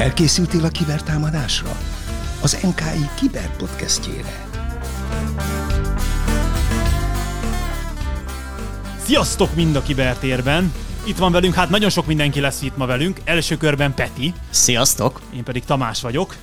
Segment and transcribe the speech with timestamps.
[0.00, 1.76] Felkészültél a kibertámadásra?
[2.40, 4.48] Az NKI kiberpodcastjére.
[9.02, 10.72] Sziasztok mind a kibertérben!
[11.04, 13.20] Itt van velünk, hát nagyon sok mindenki lesz itt ma velünk.
[13.24, 15.20] Első körben Peti, Sziasztok!
[15.34, 16.36] én pedig Tamás vagyok.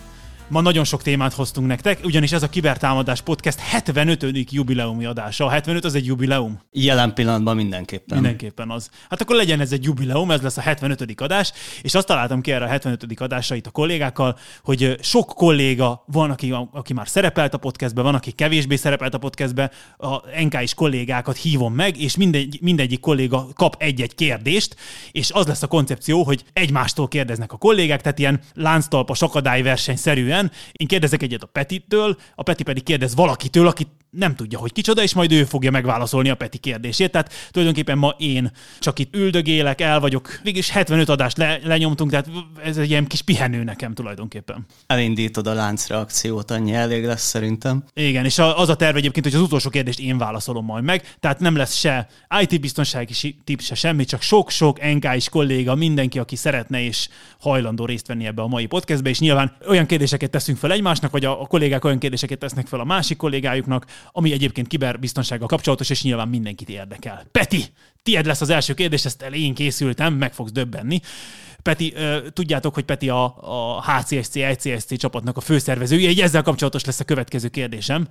[0.50, 4.52] Ma nagyon sok témát hoztunk nektek, ugyanis ez a Kibertámadás Podcast 75.
[4.52, 5.46] jubileumi adása.
[5.46, 6.59] A 75 az egy jubileum?
[6.71, 8.18] Jelen pillanatban mindenképpen.
[8.18, 8.89] Mindenképpen az.
[9.10, 11.21] Hát akkor legyen ez egy jubileum, ez lesz a 75.
[11.21, 11.51] adás,
[11.82, 13.21] és azt találtam ki erre a 75.
[13.21, 18.15] adásra itt a kollégákkal, hogy sok kolléga van, aki, aki már szerepelt a podcastbe, van,
[18.15, 23.48] aki kevésbé szerepelt a podcastbe, a NK is kollégákat hívom meg, és mindegy, mindegyik kolléga
[23.54, 24.75] kap egy-egy kérdést,
[25.11, 30.36] és az lesz a koncepció, hogy egymástól kérdeznek a kollégák, tehát ilyen lánctalpas akadályverseny szerűen.
[30.71, 35.03] Én kérdezek egyet a Petitől, a Peti pedig kérdez valakitől, aki nem tudja, hogy kicsoda,
[35.03, 37.11] és majd ő fogja megválaszolni a Peti kérdését.
[37.11, 40.39] Tehát tulajdonképpen ma én csak itt üldögélek, el vagyok.
[40.44, 42.30] Végülis 75 adást le, lenyomtunk, tehát
[42.64, 44.66] ez egy ilyen kis pihenő nekem tulajdonképpen.
[44.88, 47.84] Elindítod a láncreakciót, annyi elég lesz szerintem.
[47.94, 51.40] Igen, és az a terv egyébként, hogy az utolsó kérdést én válaszolom majd meg, tehát
[51.40, 52.08] nem lesz se
[52.40, 57.09] IT-biztonsági si- tipp, se semmi, csak sok-sok NK-is kolléga, mindenki, aki szeretne és
[57.40, 61.25] hajlandó részt venni ebbe a mai podcastbe, és nyilván olyan kérdéseket teszünk fel egymásnak, vagy
[61.25, 66.03] a, a kollégák olyan kérdéseket tesznek fel a másik kollégájuknak, ami egyébként kiberbiztonsággal kapcsolatos, és
[66.03, 67.25] nyilván mindenkit érdekel.
[67.31, 67.64] Peti,
[68.03, 71.02] tied lesz az első kérdés, ezt elén készültem, meg fogsz döbbenni.
[71.61, 71.94] Peti,
[72.34, 77.03] tudjátok, hogy Peti a, a HCSC, ICSC csapatnak a főszervezője, így ezzel kapcsolatos lesz a
[77.03, 78.08] következő kérdésem.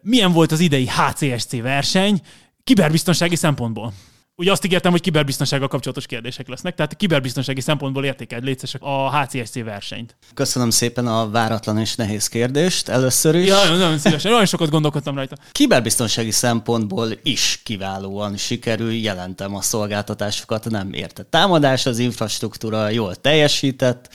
[0.00, 2.20] Milyen volt az idei HCSC verseny
[2.64, 3.92] kiberbiztonsági szempontból?
[4.36, 9.54] Ugye azt ígértem, hogy kiberbiztonsággal kapcsolatos kérdések lesznek, tehát kiberbiztonsági szempontból értékeld létszes a HCSC
[9.54, 10.16] versenyt.
[10.34, 13.46] Köszönöm szépen a váratlan és nehéz kérdést először is.
[13.46, 15.36] Ja, nagyon, szívesen, nagyon sokat gondolkodtam rajta.
[15.50, 24.08] Kiberbiztonsági szempontból is kiválóan sikerül, jelentem a szolgáltatásokat, nem érte támadás, az infrastruktúra jól teljesített,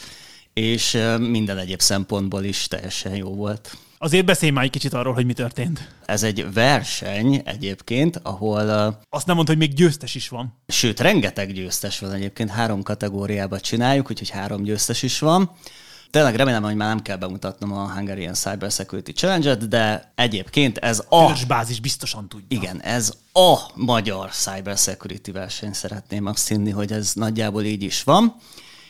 [0.54, 3.78] és minden egyéb szempontból is teljesen jó volt.
[4.00, 5.96] Azért beszélj már egy kicsit arról, hogy mi történt.
[6.06, 10.62] Ez egy verseny egyébként, ahol ö, Azt nem mondta, hogy még győztes is van.
[10.68, 15.52] Sőt, rengeteg győztes van egyébként, három kategóriába csináljuk, úgyhogy három győztes is van.
[16.10, 21.04] Tényleg remélem, hogy már nem kell bemutatnom a Hungarian Cyber Security Challenge-et, de egyébként ez
[21.10, 21.26] a...
[21.26, 22.58] Törzsbázis biztosan tudja.
[22.60, 28.04] Igen, ez a magyar Cyber Security verseny, szeretném azt hinni, hogy ez nagyjából így is
[28.04, 28.36] van,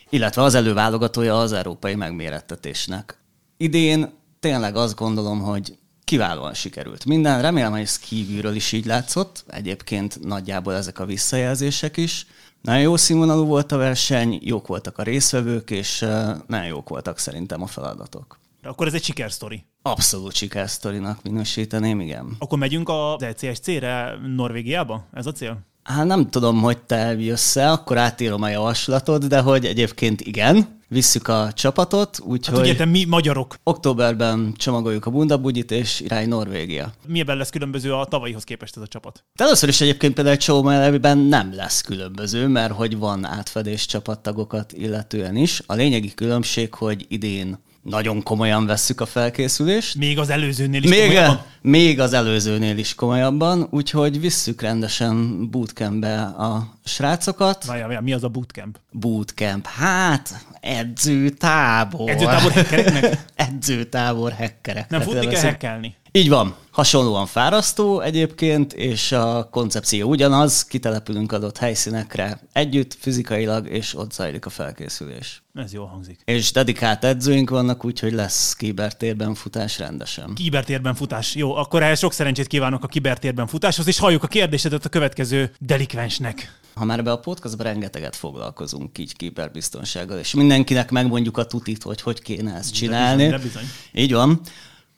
[0.10, 3.18] illetve az előválogatója az európai megmérettetésnek.
[3.58, 4.16] Idén
[4.48, 7.42] tényleg azt gondolom, hogy kiválóan sikerült minden.
[7.42, 9.44] Remélem, hogy ez kívülről is így látszott.
[9.48, 12.26] Egyébként nagyjából ezek a visszajelzések is.
[12.62, 16.00] Nagyon jó színvonalú volt a verseny, jók voltak a résztvevők, és
[16.48, 18.40] nagyon jók voltak szerintem a feladatok.
[18.64, 19.66] Akkor ez egy sikersztori.
[19.82, 22.36] Abszolút sikersztorinak minősíteném, igen.
[22.40, 25.06] Akkor megyünk az ECSC-re Norvégiába?
[25.14, 25.58] Ez a cél?
[25.84, 31.28] Hát nem tudom, hogy te jössz akkor átírom a javaslatot, de hogy egyébként igen, visszük
[31.28, 36.94] a csapatot, Hát úgyhogy ugye te mi magyarok, októberben csomagoljuk a bundabugyit, és irány Norvégia.
[37.08, 39.24] miben lesz különböző a tavalyihoz képest ez a csapat?
[39.36, 45.36] De először is egyébként például mellebiben nem lesz különböző, mert hogy van átfedés csapattagokat illetően
[45.36, 45.62] is.
[45.66, 51.00] A lényegi különbség, hogy idén nagyon komolyan vesszük a felkészülést, Még az előzőnél is még,
[51.08, 51.42] komolyabban?
[51.62, 57.66] még az előzőnél is komolyabban, úgyhogy visszük rendesen bootcampbe a srácokat.
[57.66, 58.78] Várjál, várjál, mi az a bootcamp?
[58.92, 62.10] Bootcamp, hát edzőtábor.
[62.10, 63.20] Edzőtábor hackereknek?
[63.36, 64.90] edzőtábor hackerek.
[64.90, 65.96] Nem futni kell hackelni.
[66.12, 66.56] Így van.
[66.78, 74.46] Hasonlóan fárasztó egyébként, és a koncepció ugyanaz, kitelepülünk adott helyszínekre együtt, fizikailag, és ott zajlik
[74.46, 75.44] a felkészülés.
[75.54, 76.20] Ez jól hangzik.
[76.26, 80.34] És dedikált edzőink vannak, úgyhogy lesz kibertérben futás rendesen.
[80.34, 81.36] Kibertérben futás.
[81.36, 85.52] Jó, akkor ehhez sok szerencsét kívánok a kibertérben futáshoz, és halljuk a kérdésedet a következő
[85.60, 86.60] delikvensnek.
[86.74, 92.02] Ha már be a podcastban rengeteget foglalkozunk így kiberbiztonsággal, és mindenkinek megmondjuk a tutit, hogy
[92.02, 93.24] hogy kéne ezt csinálni.
[93.24, 93.66] bizony, de bizony.
[93.94, 94.42] Így van.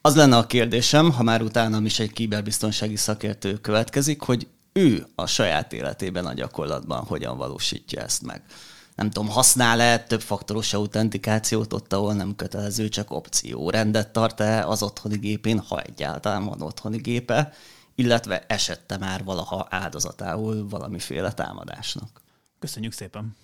[0.01, 5.25] Az lenne a kérdésem, ha már utánam is egy kiberbiztonsági szakértő következik, hogy ő a
[5.25, 8.41] saját életében a gyakorlatban hogyan valósítja ezt meg.
[8.95, 13.69] Nem tudom, használ-e több faktoros autentikációt ott, ahol nem kötelező, csak opció.
[13.69, 17.53] Rendet tart-e az otthoni gépén, ha egyáltalán van otthoni gépe,
[17.95, 22.21] illetve esette már valaha áldozatául valamiféle támadásnak.
[22.59, 23.35] Köszönjük szépen.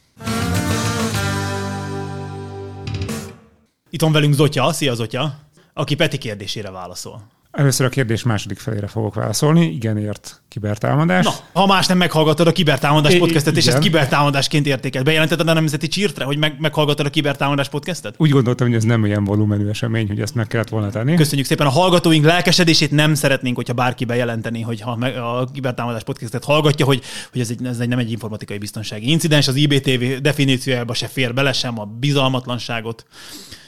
[3.90, 5.45] Itt van velünk Zotya, szia Zotya,
[5.78, 7.22] aki Peti kérdésére válaszol.
[7.52, 9.66] Először a kérdés második felére fogok válaszolni.
[9.66, 11.26] Igen, ért kibertámadás.
[11.26, 15.06] Na, ha más nem meghallgattad a kibertámadás I- podcastet, és ezt kibertámadásként értékelt.
[15.06, 18.16] Bejelentetted a Nemzeti Csirtre, hogy meg, meghallgattad a kibertámadás podcastet?
[18.18, 21.16] Úgy gondoltam, hogy ez nem olyan volumenű esemény, hogy ezt meg kellett volna tenni.
[21.16, 26.44] Köszönjük szépen a hallgatóink lelkesedését, nem szeretnénk, hogyha bárki bejelenteni, hogy ha a kibertámadás podcastet
[26.44, 27.02] hallgatja, hogy,
[27.32, 31.34] hogy ez, egy, ez egy, nem egy informatikai biztonsági incidens, az IBTV definíciójába se fér
[31.34, 33.06] bele, sem a bizalmatlanságot,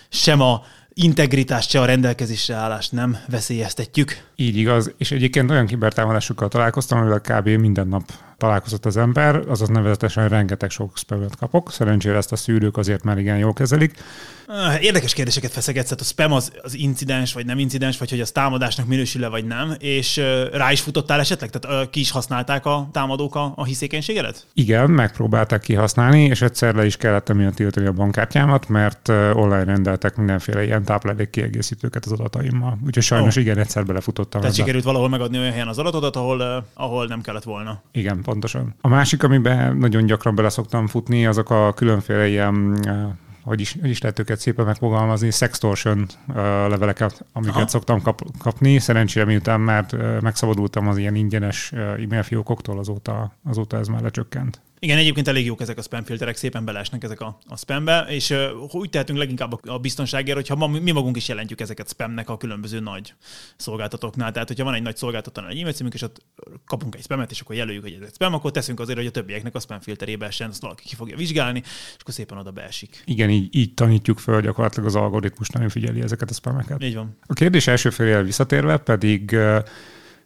[0.10, 0.62] sem a
[0.98, 4.24] integritást, se a rendelkezésre állást nem veszélyeztetjük.
[4.36, 7.48] Így igaz, és egyébként olyan kibertámadásokkal találkoztam, amivel kb.
[7.48, 8.04] minden nap
[8.38, 11.72] találkozott az ember, azaz nevezetesen rengeteg sok spamet kapok.
[11.72, 13.98] Szerencsére ezt a szűrők azért már igen jól kezelik.
[14.50, 18.20] Ah, Érdekes kérdéseket feszegetsz, hát a spam az, az incidens, vagy nem incidens, vagy hogy
[18.20, 21.50] az támadásnak minősül-e, vagy nem, és rá is futottál esetleg?
[21.50, 24.46] Tehát ki is használták a támadók a, a hiszékenységedet?
[24.54, 30.16] Igen, megpróbálták kihasználni, és egyszer le is kellett emiatt tiltani a bankkártyámat, mert online rendeltek
[30.16, 32.78] mindenféle ilyen táplálék kiegészítőket az adataimmal.
[32.86, 33.40] Úgyhogy sajnos Ó.
[33.40, 34.64] igen, egyszer belefutottam Tehát ebbe.
[34.64, 37.82] sikerült valahol megadni olyan helyen az adatodat, ahol, ahol nem kellett volna.
[37.92, 38.76] Igen, pontosan.
[38.82, 43.08] A másik, amiben nagyon gyakran bele szoktam futni, azok a különféle ilyen eh,
[43.48, 47.60] hogy is, hogy is lehet őket szépen megfogalmazni, sextortion uh, leveleket, amiket Aha.
[47.60, 47.70] Aha.
[47.70, 48.80] szoktam kap, kapni.
[48.80, 54.02] Szerencsére miután már uh, megszabadultam az ilyen ingyenes uh, e-mail fiókoktól, azóta, azóta ez már
[54.02, 54.62] lecsökkent.
[54.80, 58.30] Igen, egyébként elég jók ezek a spam filterek, szépen belesnek ezek a, a spambe, és
[58.30, 58.38] uh,
[58.72, 62.80] úgy tehetünk leginkább a, biztonságért, hogyha ma, mi magunk is jelentjük ezeket spamnek a különböző
[62.80, 63.14] nagy
[63.56, 64.32] szolgáltatóknál.
[64.32, 66.22] Tehát, hogyha van egy nagy szolgáltatónál egy e-mail címünk, és ott
[66.66, 69.12] kapunk egy spamet, és akkor jelöljük, hogy ez egy spam, akkor teszünk azért, hogy a
[69.12, 73.04] többieknek a spam filterébe essen, azt valaki ki fogja vizsgálni, és akkor szépen oda beesik.
[73.06, 76.84] Igen, így, így tanítjuk föl gyakorlatilag az algoritmus, nagyon figyeli ezeket a spameket.
[76.84, 77.18] Így van.
[77.26, 79.60] A kérdés első félére visszatérve pedig ö,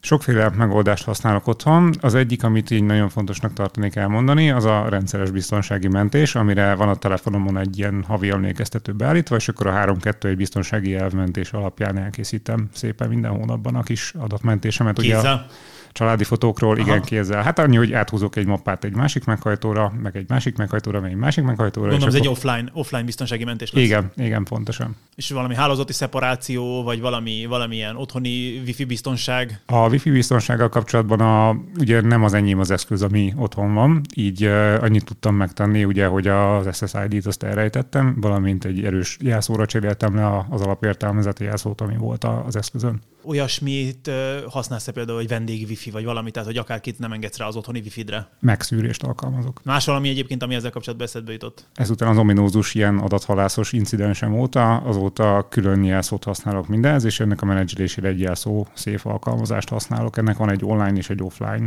[0.02, 1.94] sokféle megoldást használok otthon.
[2.02, 6.90] Az egyik, amit így nagyon fontosnak tartanék elmondani, az a rendszeres biztonsági mentés, amire van
[6.90, 11.98] a telefonomon egy ilyen havi emlékeztető beállítva, és akkor a 3-2 egy biztonsági elvmentés alapján
[11.98, 15.00] elkészítem szépen minden hónapban a kis adatmentésemet.
[15.00, 15.46] Ugye a.
[15.92, 16.82] családi fotókról, Aha.
[16.82, 17.44] igen, kézzel.
[17.44, 21.18] Hát annyi, hogy áthúzok egy mappát egy másik meghajtóra, meg egy másik meghajtóra, meg egy
[21.18, 21.90] másik meghajtóra.
[21.90, 23.84] Gondolom, ez egy offline, offline biztonsági mentés lesz.
[23.84, 24.96] Igen, igen, pontosan.
[25.16, 29.62] És valami hálózati szeparáció, vagy valami, valamilyen otthoni wifi biztonság.
[29.66, 34.46] A wifi biztonsággal kapcsolatban a, ugye nem az enyém az eszköz, ami otthon van, így
[34.46, 40.16] uh, annyit tudtam megtenni, ugye, hogy az SSID-t azt elrejtettem, valamint egy erős jelszóra cseréltem
[40.16, 43.02] le az alapértelmezett jelszót, ami volt az eszközön.
[43.24, 47.46] Olyasmit ö, használsz-e például, hogy vendég wifi, vagy valami, tehát hogy akárkit nem engedsz rá
[47.46, 48.28] az otthoni wifi-dre?
[48.40, 49.62] Megszűrést alkalmazok.
[49.64, 51.68] Más valami egyébként, ami ezzel kapcsolatban eszedbe jutott?
[51.76, 57.46] Ezután az ominózus ilyen adathalászos incidensem óta, azóta külön jelszót használok mindenhez, és ennek a
[57.46, 60.18] menedzselésére egy jelszó szép alkalmazást használok.
[60.18, 61.66] Ennek van egy online és egy offline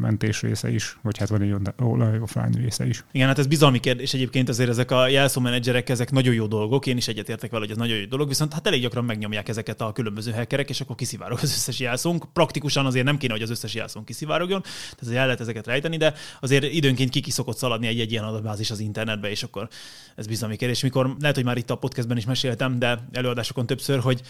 [0.00, 3.04] mentés része is, vagy hát van egy online offline része is.
[3.12, 6.96] Igen, hát ez bizalmi kérdés egyébként azért ezek a jelszómenedzserek, ezek nagyon jó dolgok, én
[6.96, 9.92] is egyetértek vele, hogy ez nagyon jó dolog, viszont hát elég gyakran megnyomják ezeket a
[9.92, 12.32] különböző hackerek, és akkor kiszivárog az összes jelszónk.
[12.32, 14.62] Praktikusan azért nem kéne, hogy az összes jelszónk kiszivárogjon,
[14.96, 18.24] tehát el lehet ezeket rejteni, de azért időnként ki, ki szokott szaladni egy, egy ilyen
[18.24, 19.68] adatbázis az internetbe, és akkor
[20.16, 20.82] ez bizalmi kérdés.
[20.82, 24.20] Mikor lehet, hogy már itt a podcastben is meséltem, de előadásokon többször, hogy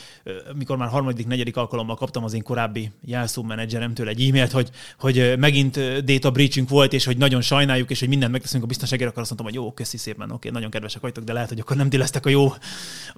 [0.55, 6.05] mikor már harmadik, negyedik alkalommal kaptam az én korábbi jelszómenedzseremtől egy e-mailt, hogy, hogy megint
[6.05, 9.31] data breachünk volt, és hogy nagyon sajnáljuk, és hogy mindent megteszünk a biztonságért, akkor azt
[9.31, 11.99] mondtam, hogy jó, köszi szépen, oké, nagyon kedvesek vagytok, de lehet, hogy akkor nem ti
[12.23, 12.53] a jó,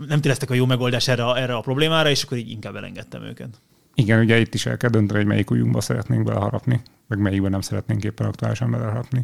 [0.09, 3.61] nem ti a jó megoldás erre, erre a problémára, és akkor így inkább elengedtem őket.
[3.95, 7.61] Igen, ugye itt is el kell dönteni, hogy melyik ujjunkba szeretnénk beleharapni, meg melyikben nem
[7.61, 9.23] szeretnénk éppen aktuálisan beleharapni.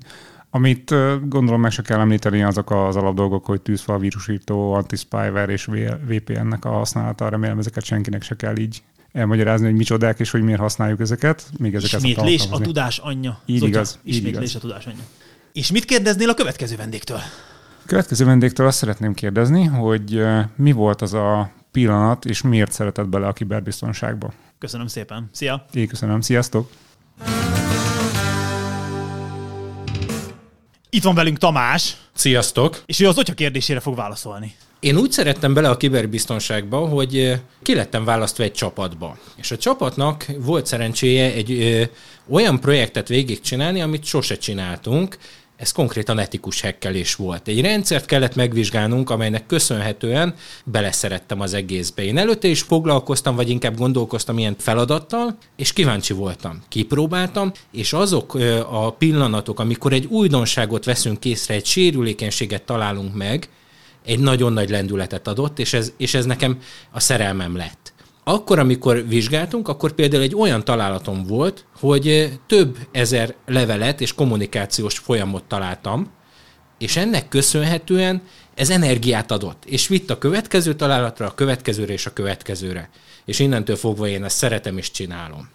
[0.51, 0.95] Amit
[1.29, 5.65] gondolom meg se kell említeni, azok az alapdolgok, hogy tűzfal, vírusírtó, anti-spyware és
[6.07, 7.29] VPN-nek a használata.
[7.29, 11.51] Remélem ezeket senkinek se kell így elmagyarázni, hogy micsodák és hogy miért használjuk ezeket.
[11.59, 13.41] Még ezeket Ismétlés a tudás anyja.
[13.47, 14.55] Így Zotya, igaz, így Ismétlés igaz.
[14.55, 15.03] a tudás anyja.
[15.53, 17.21] És mit kérdeznél a következő vendégtől?
[17.87, 20.25] Következő vendégtől azt szeretném kérdezni, hogy
[20.57, 24.33] mi volt az a pillanat, és miért szeretett bele a kiberbiztonságba?
[24.59, 25.29] Köszönöm szépen.
[25.33, 25.67] Szia!
[25.73, 26.71] Én köszönöm, sziasztok!
[30.91, 32.83] Itt van velünk Tamás, Sziasztok!
[32.87, 34.55] és ő az Otya kérdésére fog válaszolni.
[34.81, 39.17] Én úgy szerettem bele a kiberbiztonságba, hogy ki lettem választva egy csapatba.
[39.37, 41.83] És a csapatnak volt szerencséje egy ö,
[42.29, 45.19] olyan projektet végigcsinálni, amit sose csináltunk,
[45.59, 47.49] ez konkrétan etikus hekkelés volt.
[47.49, 50.35] Egy rendszert kellett megvizsgálnunk, amelynek köszönhetően
[50.65, 52.03] beleszerettem az egészbe.
[52.03, 56.63] Én előtte is foglalkoztam, vagy inkább gondolkoztam ilyen feladattal, és kíváncsi voltam.
[56.69, 58.35] Kipróbáltam, és azok
[58.71, 63.49] a pillanatok, amikor egy újdonságot veszünk észre, egy sérülékenységet találunk meg,
[64.05, 66.59] egy nagyon nagy lendületet adott, és ez, és ez nekem
[66.91, 67.93] a szerelmem lett.
[68.29, 74.99] Akkor, amikor vizsgáltunk, akkor például egy olyan találatom volt, hogy több ezer levelet és kommunikációs
[74.99, 76.11] folyamot találtam,
[76.79, 78.23] és ennek köszönhetően
[78.55, 82.91] ez energiát adott, és vitt a következő találatra, a következőre és a következőre.
[83.25, 85.49] És innentől fogva én ezt szeretem és csinálom.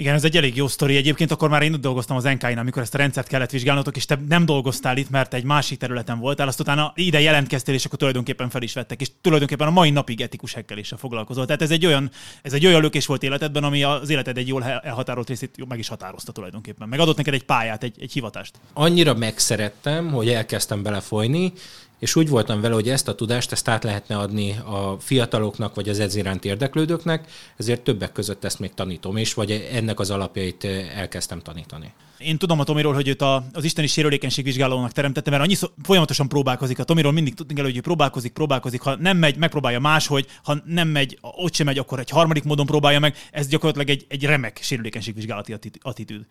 [0.00, 0.96] Igen, ez egy elég jó sztori.
[0.96, 4.04] Egyébként akkor már én ott dolgoztam az nk amikor ezt a rendszert kellett vizsgálnotok, és
[4.04, 7.98] te nem dolgoztál itt, mert egy másik területen voltál, azt utána ide jelentkeztél, és akkor
[7.98, 11.46] tulajdonképpen fel is vettek, és tulajdonképpen a mai napig etikus hekkeléssel foglalkozol.
[11.46, 12.10] Tehát ez egy olyan,
[12.42, 15.88] ez egy olyan lökés volt életedben, ami az életed egy jól elhatárolt részét meg is
[15.88, 16.88] határozta tulajdonképpen.
[16.88, 18.54] Meg adott neked egy pályát, egy, egy hivatást.
[18.72, 21.52] Annyira megszerettem, hogy elkezdtem belefolyni,
[22.00, 25.88] és úgy voltam vele, hogy ezt a tudást ezt át lehetne adni a fiataloknak, vagy
[25.88, 30.64] az ez iránt érdeklődőknek, ezért többek között ezt még tanítom is, vagy ennek az alapjait
[30.64, 31.92] eh, elkezdtem tanítani.
[32.18, 35.68] Én tudom a Tomiról, hogy őt a, az isteni sérülékenység vizsgálónak teremtette, mert annyi szó,
[35.82, 36.78] folyamatosan próbálkozik.
[36.78, 38.80] A Tomiról mindig tudni kell, hogy ő próbálkozik, próbálkozik.
[38.80, 42.66] Ha nem megy, megpróbálja máshogy, ha nem megy, ott sem megy, akkor egy harmadik módon
[42.66, 43.16] próbálja meg.
[43.30, 46.26] Ez gyakorlatilag egy, egy remek sérülékenységvizsgálati attitűd.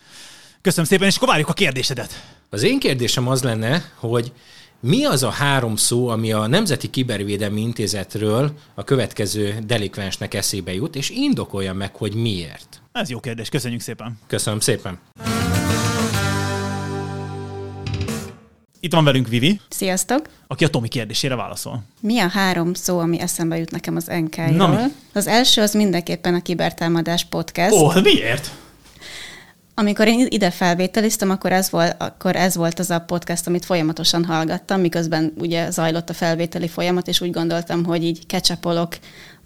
[0.61, 2.23] Köszönöm szépen, és akkor várjuk a kérdésedet.
[2.49, 4.31] Az én kérdésem az lenne, hogy
[4.81, 10.95] mi az a három szó, ami a Nemzeti Kibervédelmi Intézetről a következő delikvensnek eszébe jut,
[10.95, 12.81] és indokolja meg, hogy miért?
[12.91, 14.19] Ez jó kérdés, köszönjük szépen.
[14.27, 14.99] Köszönöm szépen.
[18.79, 19.59] Itt van velünk Vivi.
[19.69, 20.29] Sziasztok!
[20.47, 21.83] Aki a Tomi kérdésére válaszol.
[21.99, 24.91] Mi a három szó, ami eszembe jut nekem az NK-ról?
[25.13, 27.73] Az első az mindenképpen a Kibertámadás podcast.
[27.73, 28.51] Ó, oh, miért?
[29.79, 34.25] Amikor én ide felvételiztem, akkor ez, volt, akkor ez volt az a podcast, amit folyamatosan
[34.25, 38.97] hallgattam, miközben ugye zajlott a felvételi folyamat, és úgy gondoltam, hogy így kecsapolok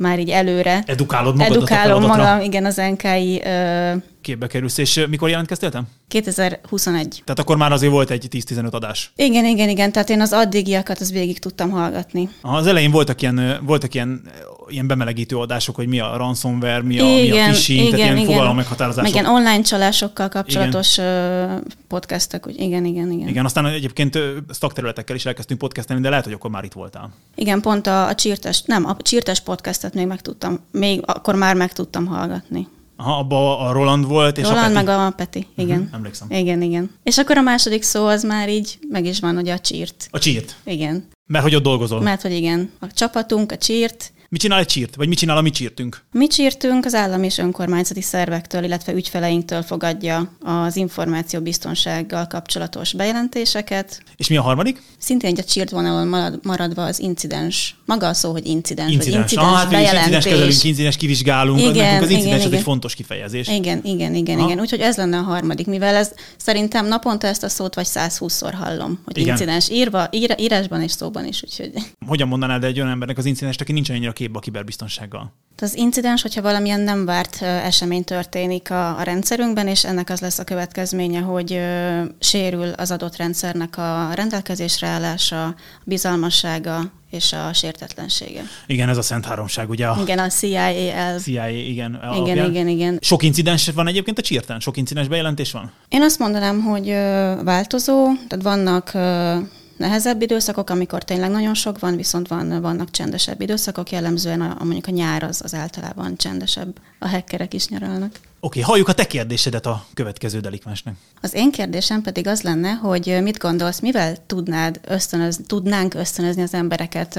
[0.04, 0.84] már így előre.
[0.86, 3.94] Edukálod magadat Edukálom magam, igen, az NKI ö,
[4.24, 4.78] képbe kerülsz.
[4.78, 5.84] És mikor jelentkeztél te?
[6.08, 7.22] 2021.
[7.24, 9.12] Tehát akkor már azért volt egy 10-15 adás.
[9.16, 9.92] Igen, igen, igen.
[9.92, 12.30] Tehát én az addigiakat az végig tudtam hallgatni.
[12.42, 14.22] Az elején voltak ilyen, voltak ilyen,
[14.68, 18.16] ilyen bemelegítő adások, hogy mi a ransomware, mi a, igen, mi a phishing, igen, tehát
[18.16, 19.14] ilyen fogalom meghatározások.
[19.14, 21.64] Meg ilyen online csalásokkal kapcsolatos igen.
[21.88, 22.48] podcastok.
[22.48, 23.28] Úgy, igen, igen, igen.
[23.28, 24.20] Igen, aztán egyébként
[24.50, 27.10] szakterületekkel is elkezdtünk podcastelni, de lehet, hogy akkor már itt voltál.
[27.36, 31.56] Igen, pont a, a csírtes, nem, a csírtes podcastet még meg tudtam, még akkor már
[31.56, 32.68] meg tudtam hallgatni.
[32.96, 34.86] Aha, abba a Roland volt, és Roland a Peti.
[34.86, 35.80] meg a Peti, igen.
[35.80, 36.28] Uh-huh, emlékszem.
[36.32, 36.92] Igen, igen.
[37.04, 40.08] És akkor a második szó az már így meg is van, hogy a csírt.
[40.12, 40.56] A csírt?
[40.64, 41.08] Igen.
[41.26, 42.02] Mert hogy ott dolgozol?
[42.02, 42.72] Mert hogy igen.
[42.80, 44.96] A csapatunk, a csírt, Mit csinál egy csírt?
[44.96, 46.02] Vagy mit csinál a mi csírtünk?
[46.12, 54.04] Mi csírtünk az állami és önkormányzati szervektől, illetve ügyfeleinktől fogadja az információbiztonsággal kapcsolatos bejelentéseket.
[54.16, 54.82] És mi a harmadik?
[54.98, 57.76] Szintén egy a csírt vonalon maradva az incidens.
[57.86, 58.92] Maga a szó, hogy incidens.
[58.92, 59.14] Incidens.
[59.14, 60.00] Vagy incidens ah, hát bejelentés.
[60.02, 61.60] incidens kezelünk, incidens kivizsgálunk.
[61.60, 62.58] Igen, Nekünk az incidens igen, az igen.
[62.58, 63.48] egy fontos kifejezés.
[63.48, 64.46] Igen, igen, igen, Ha?
[64.46, 64.60] igen.
[64.60, 69.00] Úgyhogy ez lenne a harmadik, mivel ez szerintem naponta ezt a szót vagy 120-szor hallom,
[69.06, 69.30] hogy Igen.
[69.30, 71.72] incidens írva, ír, írásban és szóban is, úgyhogy
[72.08, 75.34] Hogyan mondanád egy olyan embernek az incidens, aki nincs annyira képbe a kiberbiztonsággal?
[75.62, 80.40] az incidens, hogyha valamilyen nem várt esemény történik a, a rendszerünkben, és ennek az lesz
[80.40, 87.54] a következménye, hogy ö, sérül az adott rendszernek a rendelkezésre állása, a bizalmassága és a
[87.54, 88.42] sértetlensége.
[88.68, 90.60] Igen, ez a Szent Háromság, ugye a Igen, a CIA
[90.94, 91.20] el...
[91.20, 91.66] CIA, igen.
[91.66, 92.50] Igen, alapján.
[92.50, 92.98] igen, igen.
[93.02, 94.60] Sok incidens van egyébként a csírtán?
[94.60, 95.72] Sok incidens bejelentés van?
[95.88, 99.38] Én azt mondanám, hogy ö, változó, tehát vannak ö,
[99.78, 104.64] nehezebb időszakok, amikor tényleg nagyon sok van, viszont van, vannak csendesebb időszakok, jellemzően a, a
[104.64, 106.80] mondjuk a nyár az, az általában csendesebb.
[107.00, 108.12] A hackerek is nyaralnak.
[108.40, 110.96] Oké, okay, halljuk a te kérdésedet a következő delikvensnek.
[111.22, 116.54] Az én kérdésem pedig az lenne, hogy mit gondolsz, mivel tudnád ösztönöz, tudnánk ösztönözni az
[116.54, 117.16] embereket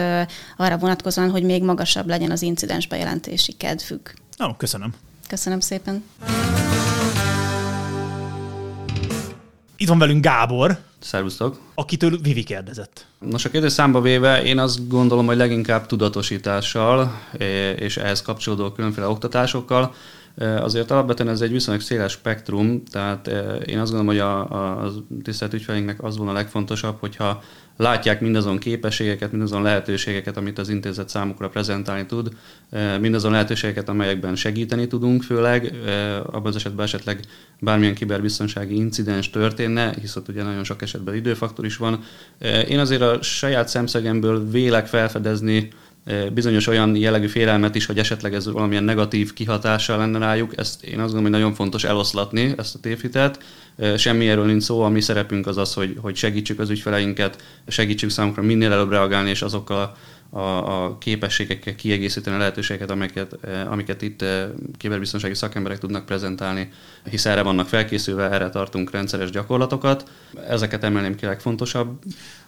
[0.56, 4.14] arra vonatkozóan, hogy még magasabb legyen az incidens bejelentési kedvük.
[4.44, 4.94] Ó, köszönöm.
[5.28, 6.04] Köszönöm szépen.
[9.76, 11.58] Itt van velünk Gábor, Szervusztok!
[11.74, 13.06] akitől Vivi kérdezett.
[13.18, 17.46] Nos, a kérdés számba véve én azt gondolom, hogy leginkább tudatosítással eh,
[17.80, 19.94] és ehhez kapcsolódó különféle oktatásokkal.
[20.36, 24.50] Eh, Azért alapvetően ez egy viszonylag széles spektrum, tehát eh, én azt gondolom, hogy a,
[24.50, 27.42] a, a tisztelt ügyfeleinknek az volna a legfontosabb, hogyha
[27.76, 32.28] látják mindazon képességeket, mindazon lehetőségeket, amit az intézet számukra prezentálni tud,
[32.70, 37.20] eh, mindazon lehetőségeket, amelyekben segíteni tudunk, főleg eh, abban az esetben esetleg
[37.60, 42.00] bármilyen kiberbiztonsági incidens történne, hisz ott ugye nagyon sok esetben időfaktor is van.
[42.38, 45.68] Eh, Én azért a saját szemszögemből vélek felfedezni
[46.32, 50.52] bizonyos olyan jellegű félelmet is, hogy esetleg ez valamilyen negatív kihatással lenne rájuk.
[50.56, 53.42] Ezt én azt gondolom, hogy nagyon fontos eloszlatni, ezt a tévhitet.
[53.96, 58.10] Semmi erről nincs szó, a mi szerepünk az az, hogy, hogy segítsük az ügyfeleinket, segítsük
[58.10, 59.96] számukra minél előbb reagálni, és azokkal a
[60.36, 64.24] a, képességekkel kiegészíteni a lehetőségeket, amiket, amiket itt
[64.76, 66.68] kiberbiztonsági szakemberek tudnak prezentálni,
[67.10, 70.10] hisz erre vannak felkészülve, erre tartunk rendszeres gyakorlatokat.
[70.48, 71.98] Ezeket emelném ki legfontosabb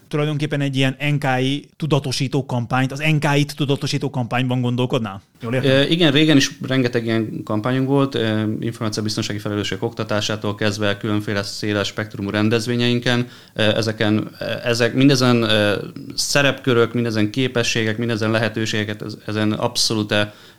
[0.09, 5.23] tulajdonképpen egy ilyen NKI tudatosító kampányt, az NKI-t tudatosító kampányban gondolkodnál?
[5.41, 5.57] Jól?
[5.57, 11.87] E, igen, régen is rengeteg ilyen kampányunk volt, e, információbiztonsági felelősség oktatásától kezdve különféle széles
[11.87, 13.29] spektrumú rendezvényeinken.
[13.55, 14.31] E, ezeken,
[14.65, 15.77] ezek mindezen e,
[16.15, 20.15] szerepkörök, mindezen képességek, mindezen lehetőségeket, ezen abszolút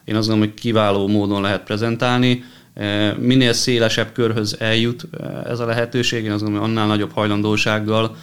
[0.07, 2.43] én azt gondolom, hogy kiváló módon lehet prezentálni
[3.19, 5.07] minél szélesebb körhöz eljut
[5.45, 8.15] ez a lehetőség, én azt gondolom, hogy annál nagyobb hajlandósággal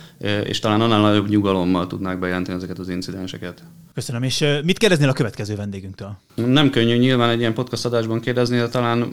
[0.45, 3.63] és talán annál nagyobb nyugalommal tudnák bejelenteni ezeket az incidenseket.
[3.95, 4.23] Köszönöm.
[4.23, 6.17] És mit kérdeznél a következő vendégünktől?
[6.35, 9.13] Nem könnyű nyilván egy ilyen podcast adásban kérdezni, de talán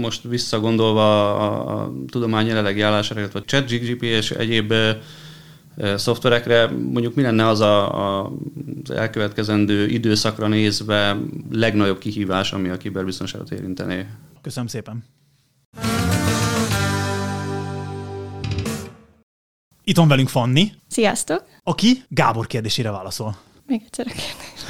[0.00, 4.74] most visszagondolva a, a tudomány jelenlegi állására, illetve a ChatGPT és egyéb
[5.96, 8.32] szoftverekre, mondjuk mi lenne az a, a,
[8.84, 11.16] az elkövetkezendő időszakra nézve
[11.52, 14.06] legnagyobb kihívás, ami a kiberbiztonságot érintené?
[14.42, 15.04] Köszönöm szépen.
[19.84, 20.72] Itt van velünk Fanni.
[20.88, 21.44] Sziasztok!
[21.62, 23.36] Aki Gábor kérdésére válaszol.
[23.66, 24.60] Még egyszer a kérdés.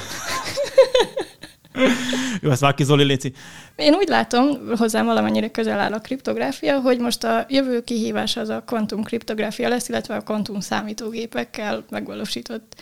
[2.41, 3.33] Jó, ezt vágj Zoli, Léci.
[3.75, 4.47] Én úgy látom,
[4.77, 9.69] hozzám valamennyire közel áll a kriptográfia, hogy most a jövő kihívás az a kvantum kriptográfia
[9.69, 12.75] lesz, illetve a kvantum számítógépekkel megvalósított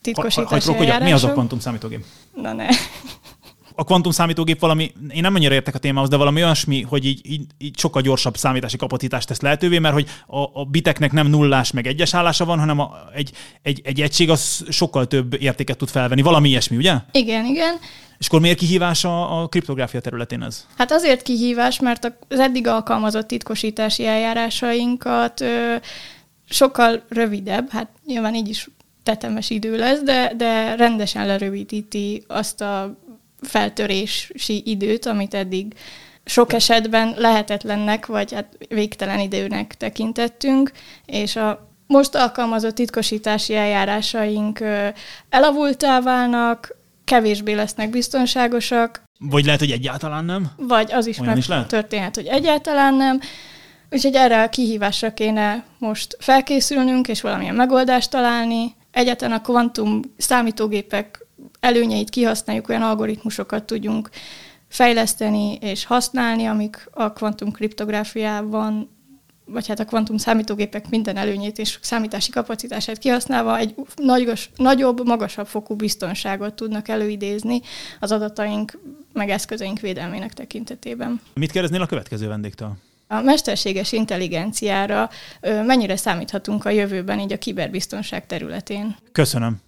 [0.00, 2.04] titkosítási ha, ha, Mi az a kvantum számítógép?
[2.34, 2.66] Na ne
[3.74, 7.20] a kvantum számítógép valami, én nem annyira értek a témához, de valami olyasmi, hogy így,
[7.30, 11.70] így, így sokkal gyorsabb számítási kapacitást tesz lehetővé, mert hogy a, a biteknek nem nullás
[11.70, 13.30] meg egyes állása van, hanem a, egy,
[13.62, 16.22] egy, egy egység az sokkal több értéket tud felvenni.
[16.22, 16.94] Valami ilyesmi, ugye?
[17.12, 17.74] Igen, igen.
[18.18, 20.66] És akkor miért kihívás a, a kriptográfia területén ez?
[20.76, 25.74] Hát azért kihívás, mert az eddig alkalmazott titkosítási eljárásainkat ö,
[26.48, 28.68] sokkal rövidebb, hát nyilván így is
[29.02, 32.96] tetemes idő lesz, de, de rendesen lerövidíti azt a
[33.44, 35.74] feltörési időt, amit eddig
[36.24, 40.72] sok esetben lehetetlennek, vagy hát végtelen időnek tekintettünk,
[41.06, 44.60] és a most alkalmazott titkosítási eljárásaink
[45.28, 49.02] elavultá válnak, kevésbé lesznek biztonságosak.
[49.18, 50.50] Vagy lehet, hogy egyáltalán nem?
[50.56, 53.20] Vagy az is meg is történhet, hogy egyáltalán nem.
[53.90, 58.74] Úgyhogy erre a kihívásra kéne most felkészülnünk, és valamilyen megoldást találni.
[58.90, 61.23] Egyáltalán a kvantum számítógépek
[61.64, 64.08] előnyeit kihasználjuk, olyan algoritmusokat tudjunk
[64.68, 68.92] fejleszteni és használni, amik a kvantum kriptográfiában
[69.46, 75.46] vagy hát a kvantum számítógépek minden előnyét és számítási kapacitását kihasználva egy nagyos, nagyobb, magasabb
[75.46, 77.60] fokú biztonságot tudnak előidézni
[78.00, 78.78] az adataink
[79.12, 81.20] meg eszközeink védelmének tekintetében.
[81.34, 82.76] Mit kérdeznél a következő vendégtől?
[83.08, 88.96] A mesterséges intelligenciára mennyire számíthatunk a jövőben így a kiberbiztonság területén?
[89.12, 89.60] Köszönöm.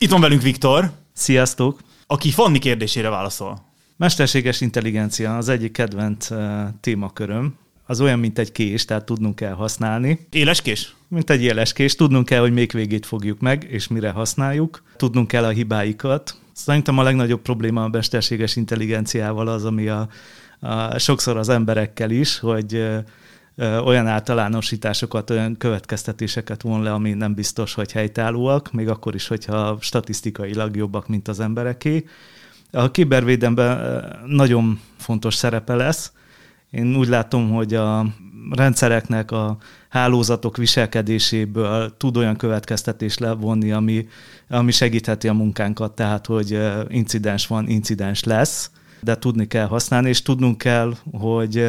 [0.00, 0.90] Itt van velünk Viktor.
[1.12, 1.80] Sziasztok!
[2.06, 3.64] Aki Fanni kérdésére válaszol.
[3.96, 6.38] Mesterséges intelligencia az egyik kedvenc uh,
[6.80, 7.54] témaköröm.
[7.86, 10.26] Az olyan, mint egy kés, tehát tudnunk kell használni.
[10.30, 10.94] Éles kés?
[11.08, 11.94] Mint egy éles kés.
[11.94, 14.82] Tudnunk kell, hogy még végét fogjuk meg, és mire használjuk.
[14.96, 16.34] Tudnunk kell a hibáikat.
[16.52, 20.08] Szerintem a legnagyobb probléma a mesterséges intelligenciával az, ami a,
[20.60, 22.98] a sokszor az emberekkel is, hogy uh,
[23.58, 29.78] olyan általánosításokat, olyan következtetéseket von le, ami nem biztos, hogy helytállóak, még akkor is, hogyha
[29.80, 32.04] statisztikailag jobbak, mint az embereké.
[32.70, 36.12] A kibervédelemben nagyon fontos szerepe lesz.
[36.70, 38.06] Én úgy látom, hogy a
[38.50, 39.56] rendszereknek a
[39.88, 44.08] hálózatok viselkedéséből tud olyan következtetés levonni, ami,
[44.48, 50.22] ami segítheti a munkánkat, tehát hogy incidens van, incidens lesz, de tudni kell használni, és
[50.22, 51.68] tudnunk kell, hogy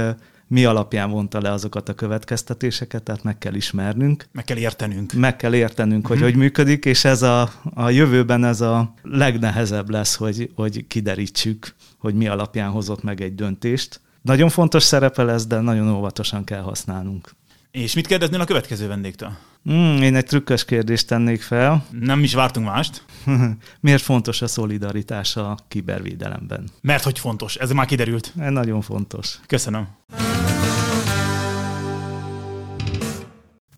[0.49, 4.25] mi alapján vonta le azokat a következtetéseket, tehát meg kell ismernünk.
[4.31, 5.13] Meg kell értenünk.
[5.13, 6.31] Meg kell értenünk, hogy uh-huh.
[6.31, 12.15] hogy működik, és ez a, a jövőben ez a legnehezebb lesz, hogy, hogy kiderítsük, hogy
[12.15, 14.01] mi alapján hozott meg egy döntést.
[14.21, 17.35] Nagyon fontos szerepe lesz, de nagyon óvatosan kell használnunk.
[17.71, 19.31] És mit kérdeznél a következő vendégtől?
[19.71, 21.85] Mm, én egy trükkös kérdést tennék fel.
[21.91, 23.05] Nem is vártunk mást.
[23.79, 26.69] Miért fontos a szolidaritás a kibervédelemben?
[26.81, 28.33] Mert hogy fontos, ez már kiderült.
[28.39, 29.39] Ez nagyon fontos.
[29.47, 29.87] Köszönöm.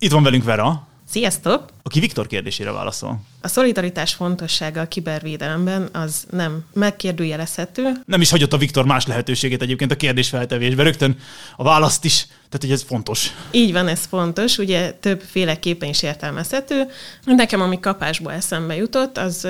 [0.03, 0.87] Itt van velünk Vera.
[1.09, 1.65] Sziasztok!
[1.83, 3.21] Aki Viktor kérdésére válaszol.
[3.41, 7.91] A szolidaritás fontossága a kibervédelemben az nem megkérdőjelezhető.
[8.05, 11.17] Nem is hagyott a Viktor más lehetőségét egyébként a kérdés feltevésbe, rögtön
[11.55, 13.31] a választ is, tehát hogy ez fontos.
[13.51, 16.87] Így van, ez fontos, ugye többféleképpen is értelmezhető.
[17.25, 19.47] Nekem, ami kapásból eszembe jutott, az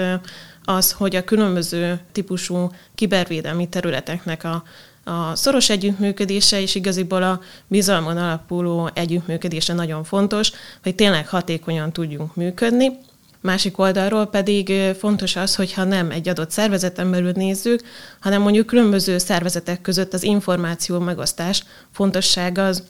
[0.63, 4.63] az, hogy a különböző típusú kibervédelmi területeknek a
[5.12, 10.52] a szoros együttműködése és igaziból a bizalmon alapuló együttműködése nagyon fontos,
[10.84, 12.91] hogy tényleg hatékonyan tudjunk működni.
[13.41, 17.82] Másik oldalról pedig fontos az, hogyha nem egy adott szervezeten belül nézzük,
[18.19, 22.84] hanem mondjuk különböző szervezetek között az információ megosztás fontossága az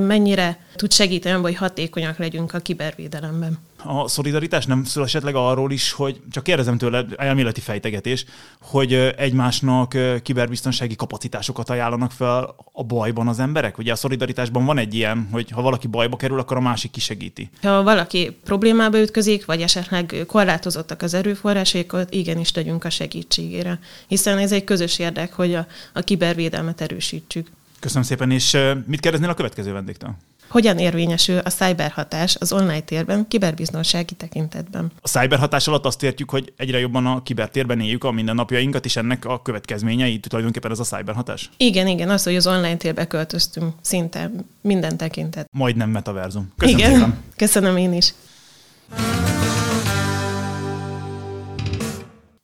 [0.00, 3.58] mennyire tud segíteni, hogy hatékonyak legyünk a kibervédelemben.
[3.84, 8.24] A szolidaritás nem szól esetleg arról is, hogy csak kérdezem tőle, elméleti fejtegetés,
[8.60, 13.78] hogy egymásnak kiberbiztonsági kapacitásokat ajánlanak fel a bajban az emberek?
[13.78, 17.50] Ugye a szolidaritásban van egy ilyen, hogy ha valaki bajba kerül, akkor a másik kisegíti.
[17.62, 23.78] Ha valaki problémába ütközik, vagy esetleg korlátozottak az erőforrásékot, igenis tegyünk a segítségére.
[24.06, 27.50] Hiszen ez egy közös érdek, hogy a, a kibervédelmet erősítsük.
[27.80, 30.14] Köszönöm szépen, és mit kérdeznél a következő vendégtől?
[30.48, 34.92] Hogyan érvényesül a cyberhatás az online térben, kiberbiztonsági tekintetben?
[35.00, 39.24] A cyberhatás alatt azt értjük, hogy egyre jobban a kibertérben éljük a mindennapjainkat, és ennek
[39.24, 41.50] a következményei tulajdonképpen ez a cyberhatás?
[41.56, 45.48] Igen, igen, az, hogy az online térbe költöztünk szinte minden tekintet.
[45.52, 46.52] Majdnem metaverzum.
[46.56, 47.22] Köszönöm igen, szépen.
[47.36, 48.14] köszönöm én is.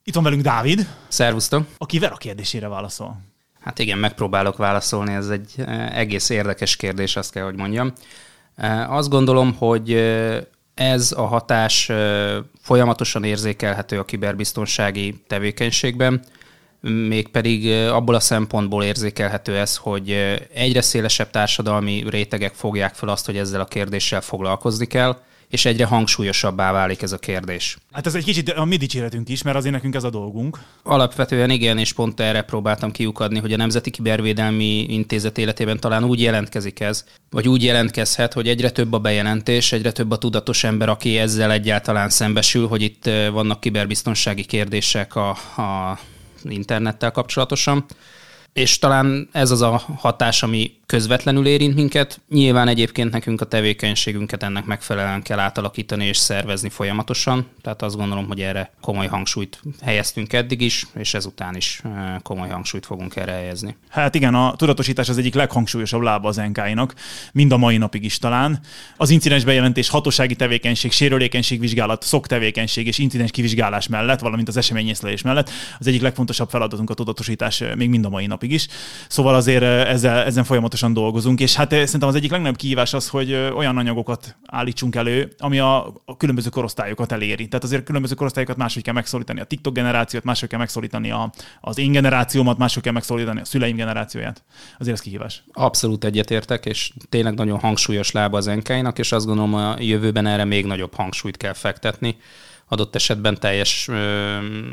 [0.05, 0.87] Itt van velünk Dávid.
[1.09, 1.67] Szervusztok.
[1.79, 3.28] Aki Vera kérdésére válaszol.
[3.61, 7.93] Hát igen, megpróbálok válaszolni, ez egy eh, egész érdekes kérdés, azt kell, hogy mondjam.
[8.57, 10.39] Eh, azt gondolom, hogy eh,
[10.75, 11.91] ez a hatás
[12.61, 16.25] folyamatosan érzékelhető a kiberbiztonsági tevékenységben,
[16.81, 20.11] mégpedig abból a szempontból érzékelhető ez, hogy
[20.55, 25.17] egyre szélesebb társadalmi rétegek fogják fel azt, hogy ezzel a kérdéssel foglalkozni kell,
[25.51, 27.77] és egyre hangsúlyosabbá válik ez a kérdés.
[27.93, 30.59] Hát ez egy kicsit a mi dicséretünk is, mert azért nekünk ez a dolgunk.
[30.83, 36.21] Alapvetően igen, és pont erre próbáltam kiukadni, hogy a Nemzeti Kibervédelmi Intézet életében talán úgy
[36.21, 40.89] jelentkezik ez, vagy úgy jelentkezhet, hogy egyre több a bejelentés, egyre több a tudatos ember,
[40.89, 45.99] aki ezzel egyáltalán szembesül, hogy itt vannak kiberbiztonsági kérdések a, a
[46.45, 47.87] internettel kapcsolatosan
[48.59, 52.21] és talán ez az a hatás, ami közvetlenül érint minket.
[52.29, 58.27] Nyilván egyébként nekünk a tevékenységünket ennek megfelelően kell átalakítani és szervezni folyamatosan, tehát azt gondolom,
[58.27, 61.91] hogy erre komoly hangsúlyt helyeztünk eddig is, és ezután is eh,
[62.23, 63.77] komoly hangsúlyt fogunk erre helyezni.
[63.89, 66.95] Hát igen, a tudatosítás az egyik leghangsúlyosabb lába az NK-nak,
[67.33, 68.61] mind a mai napig is talán.
[68.97, 75.51] Az incidens bejelentés, hatósági tevékenység, sérülékenységvizsgálat, szoktevékenység és incidens kivizsgálás mellett, valamint az eseményészlelés mellett
[75.79, 78.67] az egyik legfontosabb feladatunk a tudatosítás eh, még mind a mai napig is.
[79.09, 82.57] Szóval azért eh, ezzel, ezen folyamatosan folyamatosan dolgozunk, és hát eh, szerintem az egyik legnagyobb
[82.57, 87.49] kihívás az, hogy eh, olyan anyagokat állítsunk elő, ami a, a különböző korosztályokat eléri.
[87.49, 91.79] Tehát azért különböző korosztályokat máshogy kell megszólítani a TikTok generációt, máshogy kell megszólítani a, az
[91.79, 94.43] én generációmat, máshogy kell megszólítani a szüleim generációját.
[94.79, 95.43] Azért ez kihívás.
[95.53, 100.45] Abszolút egyetértek, és tényleg nagyon hangsúlyos lába az enkáinak, és azt gondolom a jövőben erre
[100.45, 102.17] még nagyobb hangsúlyt kell fektetni
[102.69, 103.89] adott esetben teljes,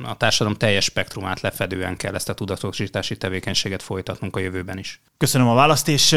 [0.03, 5.01] a társadalom teljes spektrumát lefedően kell ezt a tudatosítási tevékenységet folytatnunk a jövőben is.
[5.17, 6.10] Köszönöm a választ, és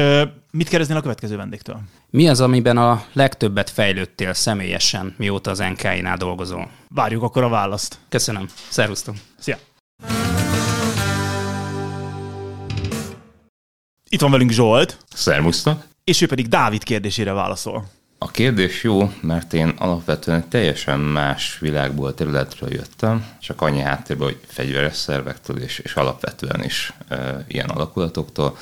[0.50, 1.80] mit kérdeznél a következő vendégtől?
[2.10, 6.70] Mi az, amiben a legtöbbet fejlődtél személyesen, mióta az NKI-nál dolgozol?
[6.88, 7.98] Várjuk akkor a választ.
[8.08, 8.48] Köszönöm.
[8.68, 9.14] Szervusztok.
[9.38, 9.58] Szia.
[14.08, 14.98] Itt van velünk Zsolt.
[15.14, 15.84] Szervusztok.
[16.04, 17.88] És ő pedig Dávid kérdésére válaszol.
[18.20, 24.26] A kérdés jó, mert én alapvetően egy teljesen más világból, területről jöttem, csak annyi háttérből,
[24.26, 28.56] hogy fegyveres szervektől és, és alapvetően is e, ilyen alakulatoktól.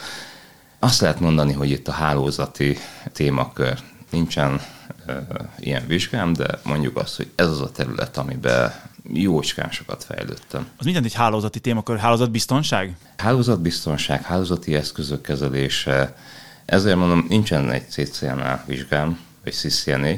[0.79, 2.79] Azt lehet mondani, hogy itt a hálózati
[3.13, 3.79] témakör
[4.11, 4.61] nincsen
[5.07, 5.27] e,
[5.59, 8.75] ilyen vizsgám, de mondjuk azt, hogy ez az a terület, amiben
[9.13, 10.67] jócskán sokat fejlődtem.
[10.77, 12.97] Az mindent egy hálózati témakör, hálózatbiztonság?
[13.17, 16.17] Hálózatbiztonság, hálózati eszközök kezelése,
[16.65, 20.13] ezért mondom, nincsen egy CCNA vizsgám, vagy CCNA,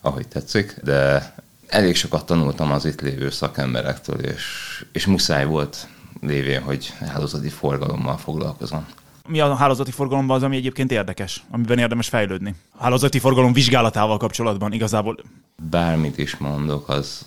[0.00, 1.32] ahogy tetszik, de
[1.66, 4.44] elég sokat tanultam az itt lévő szakemberektől, és,
[4.92, 5.88] és muszáj volt
[6.20, 8.86] lévén, hogy hálózati forgalommal foglalkozom.
[9.28, 12.54] Mi a hálózati forgalomban az, ami egyébként érdekes, amiben érdemes fejlődni?
[12.76, 15.18] A hálózati forgalom vizsgálatával kapcsolatban igazából?
[15.70, 17.24] Bármit is mondok, az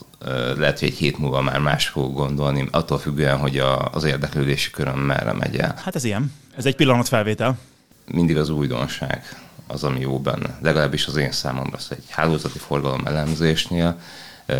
[0.57, 4.71] lehet, hogy egy hét múlva már más fog gondolni, attól függően, hogy a, az érdeklődési
[4.71, 5.75] köröm merre megy el.
[5.83, 6.33] Hát ez ilyen.
[6.55, 7.57] Ez egy pillanatfelvétel.
[8.05, 9.23] Mindig az újdonság
[9.67, 10.57] az, ami jó benne.
[10.61, 13.99] Legalábbis az én számomra az egy hálózati forgalom elemzésnél,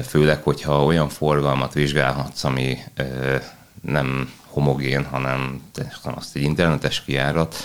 [0.08, 2.78] főleg, hogyha olyan forgalmat vizsgálhatsz, ami
[3.82, 5.62] nem homogén, hanem
[6.04, 7.56] azt egy internetes kiárat,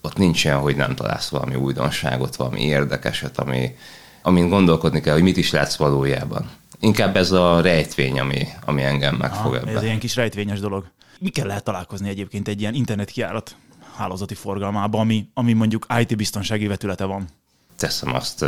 [0.00, 3.76] ott nincs ilyen, hogy nem találsz valami újdonságot, valami érdekeset, ami,
[4.22, 6.50] amin gondolkodni kell, hogy mit is látsz valójában.
[6.80, 9.76] Inkább ez a rejtvény, ami, ami engem megfog Aha, ebben.
[9.76, 10.90] Ez ilyen kis rejtvényes dolog.
[11.18, 13.56] Mikkel lehet találkozni egyébként egy ilyen internet kiárat
[13.96, 17.28] hálózati forgalmába, ami, ami mondjuk IT-biztonsági vetülete van?
[17.76, 18.44] Teszem azt,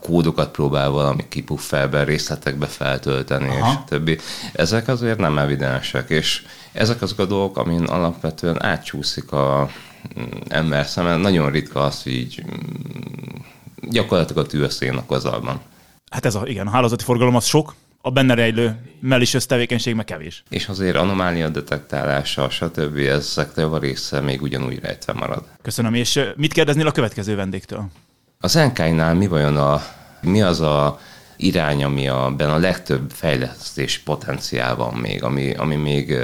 [0.00, 3.70] kódokat próbál valami kipuffelben, részletekbe feltölteni, Aha.
[3.70, 4.18] és többi.
[4.52, 9.70] Ezek azért nem evidensek, és ezek azok a dolgok, amin alapvetően átcsúszik a
[10.18, 11.20] mm, ember szemben.
[11.20, 13.40] Nagyon ritka az, hogy így mm,
[13.90, 15.60] gyakorlatilag a tűrszén a kozalban.
[16.10, 20.04] Hát ez a, igen, a hálózati forgalom az sok, a benne rejlő malicious tevékenység meg
[20.04, 20.42] kevés.
[20.48, 22.96] És azért anomália detektálása, stb.
[22.96, 25.44] ezek a része még ugyanúgy rejtve marad.
[25.62, 27.88] Köszönöm, és mit kérdeznél a következő vendégtől?
[28.40, 29.82] Az NK-nál mi vajon a,
[30.20, 30.98] mi az a
[31.36, 36.14] irány, ami a, benne a legtöbb fejlesztési potenciál van még, ami, ami még,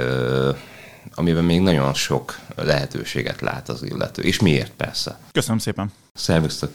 [1.15, 4.21] amiben még nagyon sok lehetőséget lát az illető.
[4.21, 5.17] És miért persze?
[5.31, 5.91] Köszönöm szépen.
[6.13, 6.71] Szervusztok.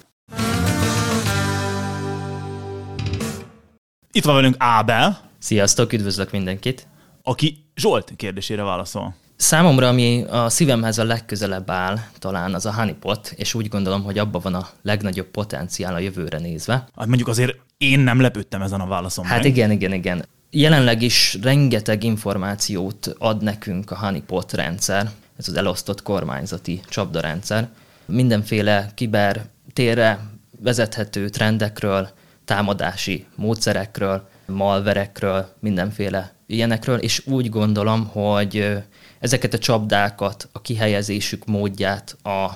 [4.15, 5.21] Itt van velünk Ábel.
[5.39, 6.87] Sziasztok, üdvözlök mindenkit.
[7.23, 9.15] Aki Zsolt kérdésére válaszol.
[9.37, 14.19] Számomra, ami a szívemhez a legközelebb áll, talán az a honeypot, és úgy gondolom, hogy
[14.19, 16.75] abban van a legnagyobb potenciál a jövőre nézve.
[16.97, 19.47] Hát mondjuk azért én nem lepődtem ezen a válaszon Hát meg.
[19.47, 20.25] igen, igen, igen.
[20.51, 27.69] Jelenleg is rengeteg információt ad nekünk a honeypot rendszer, ez az elosztott kormányzati csapdarendszer.
[28.07, 30.19] Mindenféle kiber térre
[30.61, 32.09] vezethető trendekről,
[32.53, 38.79] támadási módszerekről, malverekről, mindenféle ilyenekről, és úgy gondolom, hogy
[39.19, 42.51] ezeket a csapdákat, a kihelyezésük módját, a,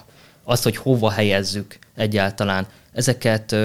[0.45, 3.57] azt, hogy hova helyezzük egyáltalán, ezeket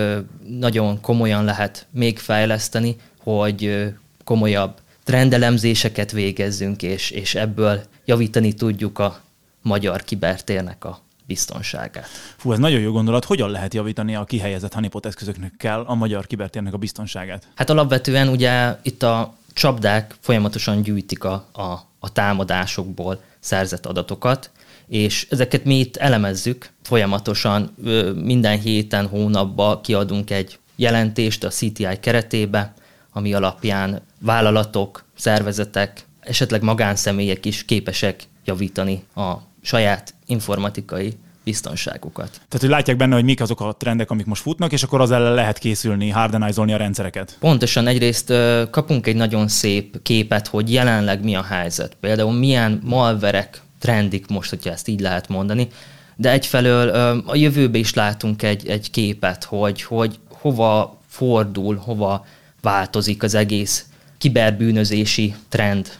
[0.59, 3.91] nagyon komolyan lehet még fejleszteni, hogy
[4.23, 9.21] komolyabb trendelemzéseket végezzünk, és, és ebből javítani tudjuk a
[9.61, 12.07] magyar kibertérnek a biztonságát.
[12.37, 13.25] Fú, ez nagyon jó gondolat.
[13.25, 17.47] Hogyan lehet javítani a kihelyezett honeypot eszközökkel a magyar kibertérnek a biztonságát?
[17.55, 21.61] Hát alapvetően ugye itt a csapdák folyamatosan gyűjtik a, a,
[21.99, 24.51] a támadásokból szerzett adatokat,
[24.87, 27.75] és ezeket mi itt elemezzük folyamatosan,
[28.23, 32.73] minden héten, hónapban kiadunk egy jelentést a CTI keretébe,
[33.11, 42.29] ami alapján vállalatok, szervezetek, esetleg magánszemélyek is képesek javítani a saját informatikai biztonságukat.
[42.29, 45.11] Tehát, hogy látják benne, hogy mik azok a trendek, amik most futnak, és akkor az
[45.11, 47.37] ellen lehet készülni, hardenizolni a rendszereket.
[47.39, 48.33] Pontosan egyrészt
[48.69, 51.97] kapunk egy nagyon szép képet, hogy jelenleg mi a helyzet.
[51.99, 55.67] Például milyen malverek trendik most, hogyha ezt így lehet mondani,
[56.15, 56.89] de egyfelől
[57.25, 62.25] a jövőbe is látunk egy, egy képet, hogy, hogy hova fordul, hova
[62.61, 63.85] változik az egész
[64.17, 65.91] kiberbűnözési trend.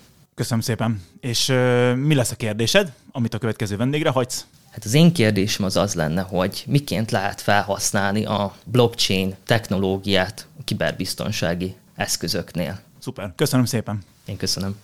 [0.42, 1.02] Köszönöm szépen.
[1.20, 4.46] És uh, mi lesz a kérdésed, amit a következő vendégre hagysz?
[4.72, 10.64] Hát az én kérdésem az az lenne, hogy miként lehet felhasználni a blockchain technológiát a
[10.64, 12.80] kiberbiztonsági eszközöknél.
[13.00, 14.00] Szuper, köszönöm szépen.
[14.26, 14.76] Én köszönöm.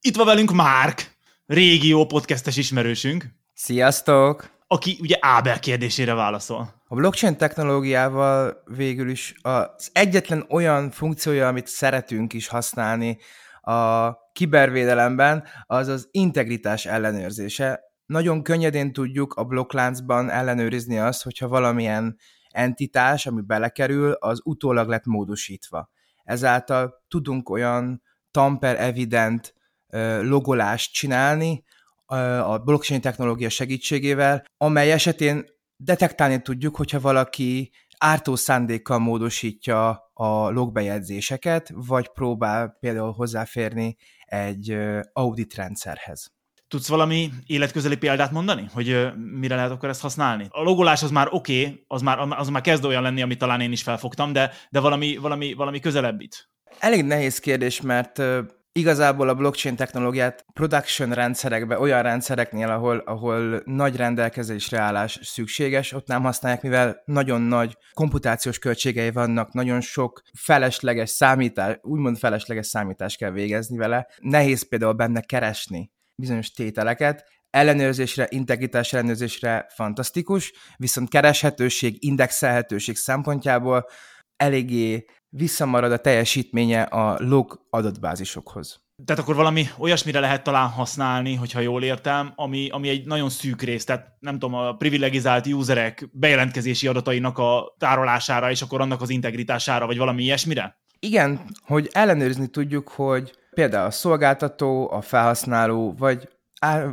[0.00, 1.14] Itt van velünk Márk,
[1.46, 3.26] régió podcastes ismerősünk.
[3.54, 4.59] Sziasztok!
[4.72, 6.82] Aki ugye Ábel kérdésére válaszol.
[6.86, 13.18] A blockchain technológiával végül is az egyetlen olyan funkciója, amit szeretünk is használni
[13.60, 17.80] a kibervédelemben, az az integritás ellenőrzése.
[18.06, 22.16] Nagyon könnyedén tudjuk a blokkláncban ellenőrizni azt, hogyha valamilyen
[22.50, 25.90] entitás, ami belekerül, az utólag lett módosítva.
[26.24, 29.54] Ezáltal tudunk olyan tamper evident
[30.20, 31.64] logolást csinálni
[32.44, 35.44] a blockchain technológia segítségével, amely esetén
[35.76, 44.76] detektálni tudjuk, hogyha valaki ártó szándékkal módosítja a logbejegyzéseket, vagy próbál például hozzáférni egy
[45.12, 46.32] audit rendszerhez.
[46.68, 50.46] Tudsz valami életközeli példát mondani, hogy mire lehet akkor ezt használni?
[50.50, 53.60] A logolás az már oké, okay, az, már, az már kezd olyan lenni, amit talán
[53.60, 56.48] én is felfogtam, de, de valami, valami, valami közelebbit.
[56.78, 58.22] Elég nehéz kérdés, mert
[58.72, 66.06] igazából a blockchain technológiát production rendszerekbe, olyan rendszereknél, ahol, ahol nagy rendelkezésre állás szükséges, ott
[66.06, 73.16] nem használják, mivel nagyon nagy komputációs költségei vannak, nagyon sok felesleges számítás, úgymond felesleges számítás
[73.16, 74.06] kell végezni vele.
[74.18, 83.86] Nehéz például benne keresni bizonyos tételeket, ellenőrzésre, integritás ellenőrzésre fantasztikus, viszont kereshetőség, indexelhetőség szempontjából
[84.36, 88.80] eléggé visszamarad a teljesítménye a log adatbázisokhoz.
[89.04, 93.62] Tehát akkor valami olyasmire lehet talán használni, hogyha jól értem, ami, ami egy nagyon szűk
[93.62, 99.10] rész, tehát nem tudom, a privilegizált userek bejelentkezési adatainak a tárolására, és akkor annak az
[99.10, 100.78] integritására, vagy valami ilyesmire?
[100.98, 106.28] Igen, hogy ellenőrizni tudjuk, hogy például a szolgáltató, a felhasználó, vagy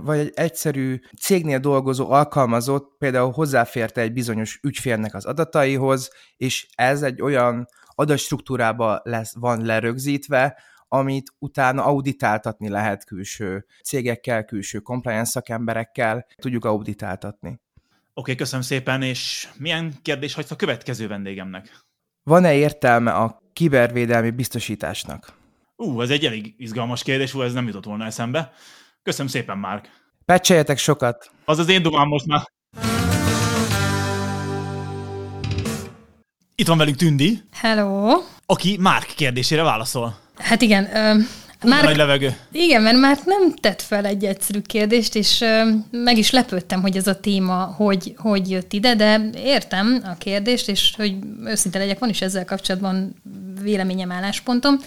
[0.02, 7.02] vagy egy egyszerű cégnél dolgozó alkalmazott például hozzáférte egy bizonyos ügyfélnek az adataihoz, és ez
[7.02, 7.68] egy olyan
[8.00, 10.58] adatstruktúrába lesz, van lerögzítve,
[10.88, 17.50] amit utána auditáltatni lehet külső cégekkel, külső compliance szakemberekkel, tudjuk auditáltatni.
[17.50, 17.62] Oké,
[18.14, 21.86] okay, köszönöm szépen, és milyen kérdés hagysz a következő vendégemnek?
[22.24, 25.34] Van-e értelme a kibervédelmi biztosításnak?
[25.76, 28.54] Ú, ez egy elég izgalmas kérdés, ú, ez nem jutott volna eszembe.
[29.04, 29.90] Köszönöm szépen, Márk.
[30.26, 31.32] Pecseljetek sokat!
[31.46, 32.42] Az az én dumám most már.
[36.62, 37.42] Itt van velünk Tündi.
[37.54, 38.22] Hello.
[38.46, 40.20] Aki Márk kérdésére válaszol.
[40.38, 40.84] Hát igen,
[41.64, 42.38] Már, nagy levegő.
[42.52, 46.98] Igen, mert már nem tett fel egy egyszerű kérdést, és ö, meg is lepődtem, hogy
[46.98, 51.16] ez a téma hogy, hogy jött ide, de értem a kérdést, és hogy
[51.46, 53.16] őszinte legyek, van is ezzel kapcsolatban
[53.62, 54.78] véleményem, álláspontom.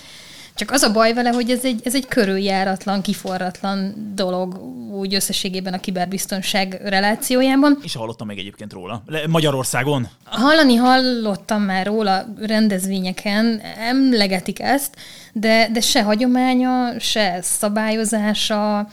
[0.60, 4.60] Csak az a baj vele, hogy ez egy, ez egy körüljáratlan, kiforratlan dolog
[4.92, 7.78] úgy összességében a kiberbiztonság relációjában.
[7.82, 9.02] És hallottam meg egyébként róla.
[9.28, 10.08] Magyarországon?
[10.24, 14.96] Hallani hallottam már róla rendezvényeken, emlegetik ezt,
[15.32, 18.88] de, de se hagyománya, se szabályozása,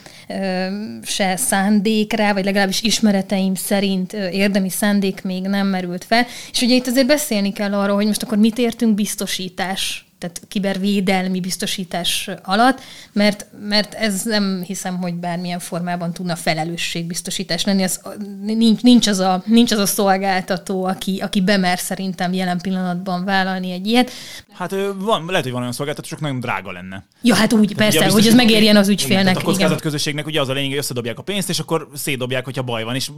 [1.03, 6.25] se szándékra, vagy legalábbis ismereteim szerint érdemi szándék még nem merült fel.
[6.51, 11.39] És ugye itt azért beszélni kell arról, hogy most akkor mit értünk biztosítás tehát kibervédelmi
[11.39, 17.84] biztosítás alatt, mert, mert ez nem hiszem, hogy bármilyen formában tudna felelősségbiztosítás lenni.
[17.84, 18.01] Ez,
[18.43, 23.71] nincs, nincs, az a, nincs az a szolgáltató, aki, aki bemer szerintem jelen pillanatban vállalni
[23.71, 24.12] egy ilyet.
[24.53, 27.06] Hát van, lehet, hogy van olyan szolgáltató, csak nagyon drága lenne.
[27.21, 29.32] Ja, hát úgy, tehát persze, hogy ez megérjen az ügyfélnek.
[29.32, 32.62] Igen, a kockázatközösségnek ugye az a lényeg, hogy összedobják a pénzt, és akkor szétdobják, hogyha
[32.62, 33.10] baj van, és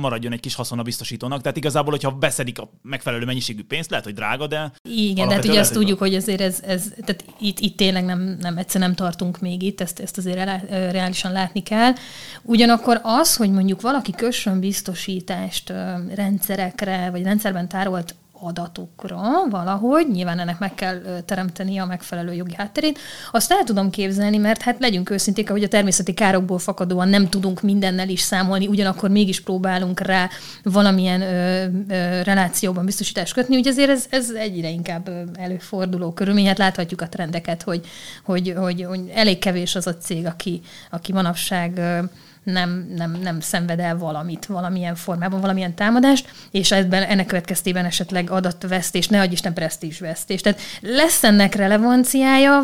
[0.00, 1.40] maradjon egy kis haszon a biztosítónak.
[1.40, 4.72] Tehát igazából, hogyha beszedik a megfelelő mennyiségű pénzt, lehet, hogy drága, de.
[4.82, 8.36] Igen, de hát ugye azt tudjuk, hogy azért ez, ez tehát itt, itt tényleg nem,
[8.40, 11.92] nem, egyszer nem tartunk még itt, ezt, ezt azért reálisan látni kell.
[12.42, 15.72] Ugyanakkor az, hogy mondjuk valaki kössön biztosítást
[16.14, 19.20] rendszerekre, vagy rendszerben tárolt adatokra
[19.50, 22.98] valahogy, nyilván ennek meg kell teremteni a megfelelő jogi hátterét,
[23.32, 27.62] azt el tudom képzelni, mert hát legyünk őszinték, hogy a természeti károkból fakadóan nem tudunk
[27.62, 30.28] mindennel is számolni, ugyanakkor mégis próbálunk rá
[30.62, 36.58] valamilyen ö, ö, relációban biztosítást kötni, ugye ezért ez, ez egyre inkább előforduló körülmény, hát
[36.58, 37.86] láthatjuk a trendeket, hogy,
[38.24, 41.80] hogy, hogy, hogy elég kevés az a cég, aki, aki manapság
[42.52, 48.30] nem, nem, nem szenved el valamit, valamilyen formában, valamilyen támadást, és ebben, ennek következtében esetleg
[48.30, 50.40] adatvesztés, ne adj Isten presztízsvesztés.
[50.40, 52.62] Tehát lesz ennek relevanciája,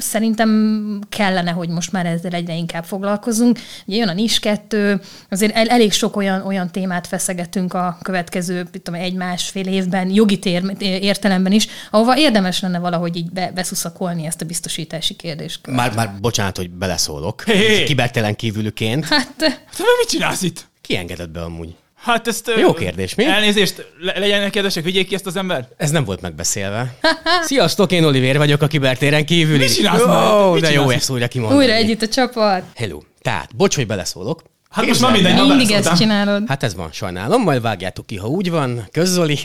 [0.00, 3.58] szerintem kellene, hogy most már ezzel egyre inkább foglalkozunk.
[3.86, 8.68] Ugye jön a NIS 2, azért el, elég sok olyan, olyan témát feszegetünk a következő
[8.92, 14.44] egy-másfél évben, jogi tér, értelemben is, ahova érdemes lenne valahogy így be, beszuszakolni ezt a
[14.44, 15.66] biztosítási kérdést.
[15.66, 17.42] Már, már bocsánat, hogy beleszólok.
[17.42, 17.84] Hey.
[17.84, 19.04] Kibertelen kívülüként.
[19.04, 19.34] Hát...
[19.36, 20.68] Te mit csinálsz itt?
[20.80, 21.74] Ki engedett be amúgy?
[22.00, 22.52] Hát ezt...
[22.60, 23.24] Jó kérdés, mi?
[23.24, 25.68] Elnézést, le- legyenek kedvesek, vigyék ki ezt az ember.
[25.76, 26.94] Ez nem volt megbeszélve.
[27.44, 29.58] Sziasztok, én Oliver vagyok a kibertéren kívül.
[29.58, 30.52] Mi csinálsz?
[30.52, 31.60] Mit de jó ezt újra kimondani.
[31.60, 32.62] Újra együtt a csapat.
[32.74, 33.00] Hello.
[33.22, 34.42] Tehát, bocs, hogy beleszólok.
[34.70, 36.42] Hát most már mindegy, Mindig ezt csinálod.
[36.46, 38.88] Hát ez van, sajnálom, majd vágjátok ki, ha úgy van.
[38.92, 39.38] Közzoli.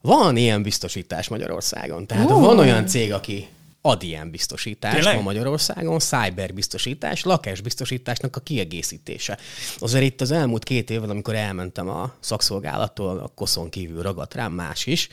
[0.00, 2.06] Van ilyen biztosítás Magyarországon.
[2.06, 2.40] Tehát Ó.
[2.40, 3.48] van olyan cég, aki
[3.82, 5.16] ad ilyen biztosítást Tényleg?
[5.16, 9.38] ma Magyarországon, cyberbiztosítás, lakásbiztosításnak a kiegészítése.
[9.78, 14.52] Azért itt az elmúlt két évben, amikor elmentem a szakszolgálattól, a koszon kívül ragadt rám
[14.52, 15.08] más is,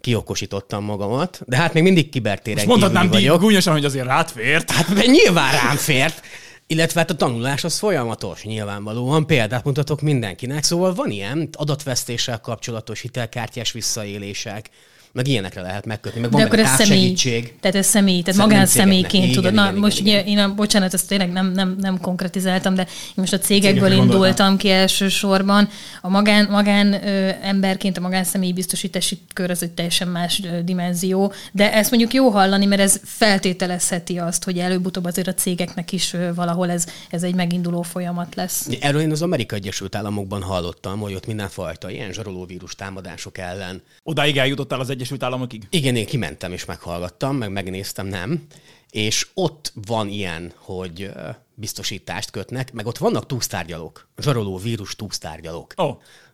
[0.00, 3.40] kiokosítottam magamat, de hát még mindig kibertéren Most mondhatnám vagyok.
[3.40, 4.70] gúnyosan, hogy azért rád fért.
[4.70, 6.22] Hát nyilván rám fért.
[6.66, 9.26] Illetve hát a tanulás az folyamatos, nyilvánvalóan.
[9.26, 10.64] Példát mutatok mindenkinek.
[10.64, 14.70] Szóval van ilyen adatvesztéssel kapcsolatos hitelkártyás visszaélések,
[15.12, 16.86] meg ilyenekre lehet megkötni, meg van De akkor ez személy.
[16.88, 17.54] távsegítség.
[17.60, 19.52] Tehát ez személy, tehát magánszemélyként tudod.
[19.52, 22.74] Igen, Na, igen, most igen, ugye én a, bocsánat, ezt tényleg nem, nem, nem konkretizáltam,
[22.74, 24.56] de én most a cégekből Cégekre indultam gondoltam.
[24.56, 25.68] ki elsősorban.
[26.02, 31.32] A magán, magán ö, emberként a magánszemélyi biztosítási kör az egy teljesen más ö, dimenzió,
[31.52, 36.12] de ezt mondjuk jó hallani, mert ez feltételezheti azt, hogy előbb-utóbb azért a cégeknek is
[36.12, 38.68] ö, valahol ez, ez egy meginduló folyamat lesz.
[38.80, 43.82] Erről én az Amerikai Egyesült Államokban hallottam, hogy ott mindenfajta ilyen zsarolóvírus támadások ellen.
[44.02, 45.66] Odáig eljutottál az Egyesült Államokig?
[45.70, 48.46] Igen, én kimentem és meghallgattam, meg megnéztem, nem.
[48.90, 51.10] És ott van ilyen, hogy
[51.58, 55.74] biztosítást kötnek, meg ott vannak túlsztárgyalók, zsaroló vírus túlsztárgyalók.
[55.82, 55.86] Ó.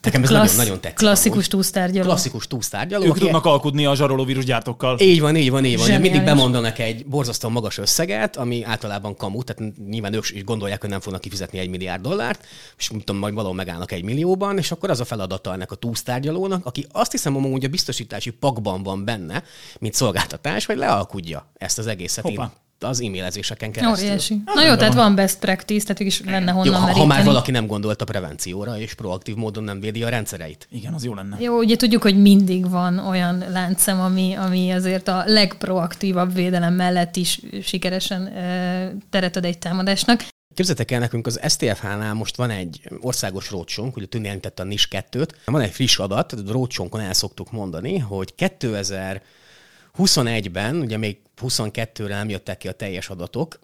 [0.02, 0.98] Nekem ez Klassz- nagyon, nagyon tetszik.
[0.98, 1.48] klasszikus amúgy.
[1.48, 2.04] túlsztárgyaló.
[2.04, 3.04] Klasszikus túlsztárgyaló.
[3.04, 5.00] Ők tudnak alkudni a zsaroló vírusgyártókkal.
[5.00, 5.86] Így van, így van, így van.
[5.86, 6.10] Zseniális.
[6.10, 10.90] Mindig bemondanak egy borzasztóan magas összeget, ami általában kamu, tehát nyilván ők is gondolják, hogy
[10.90, 12.46] nem fognak kifizetni egy milliárd dollárt,
[12.78, 15.74] és nem tudom, majd valahol megállnak egy millióban, és akkor az a feladata ennek a
[15.74, 19.42] túlsztárgyalónak, aki azt hiszem, hogy a biztosítási pakban van benne,
[19.78, 22.52] mint szolgáltatás, hogy lealkudja ezt az egészet Hoppá.
[22.78, 24.06] Az e-mailezéseken keresztül.
[24.06, 24.42] Óriási.
[24.54, 27.06] Na jó, tehát van best practice, tehát is lenne honnan Jó, ha, ha meríteni.
[27.06, 30.68] már valaki nem gondolt a prevencióra, és proaktív módon nem védi a rendszereit.
[30.70, 31.36] Igen, az jó lenne.
[31.40, 37.16] Jó, ugye tudjuk, hogy mindig van olyan láncem, ami, ami azért a legproaktívabb védelem mellett
[37.16, 40.24] is sikeresen e, teret ad egy támadásnak.
[40.54, 44.88] Képzeljétek el, nekünk az STFH-nál most van egy országos rócsónk, ugye Tüni említette a NIS
[44.90, 45.28] 2-t.
[45.44, 48.34] Van egy friss adat, a rócsónkon el szoktuk mondani, hogy
[49.98, 53.58] 2021-ben, ugye még 22-re nem jöttek ki a teljes adatok,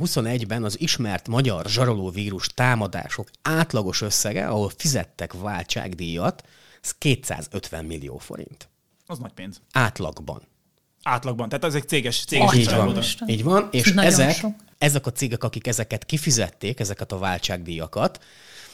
[0.00, 6.44] 21-ben az ismert magyar zsarolóvírus támadások átlagos összege, ahol fizettek váltságdíjat,
[6.82, 8.68] ez 250 millió forint.
[9.06, 9.60] Az nagy pénz.
[9.72, 10.42] Átlagban.
[11.02, 11.48] átlagban.
[11.48, 14.54] Tehát ezek céges, céges Így van, így van, és Nagyon ezek, sok.
[14.78, 18.24] ezek a cégek, akik ezeket kifizették, ezeket a váltságdíjakat,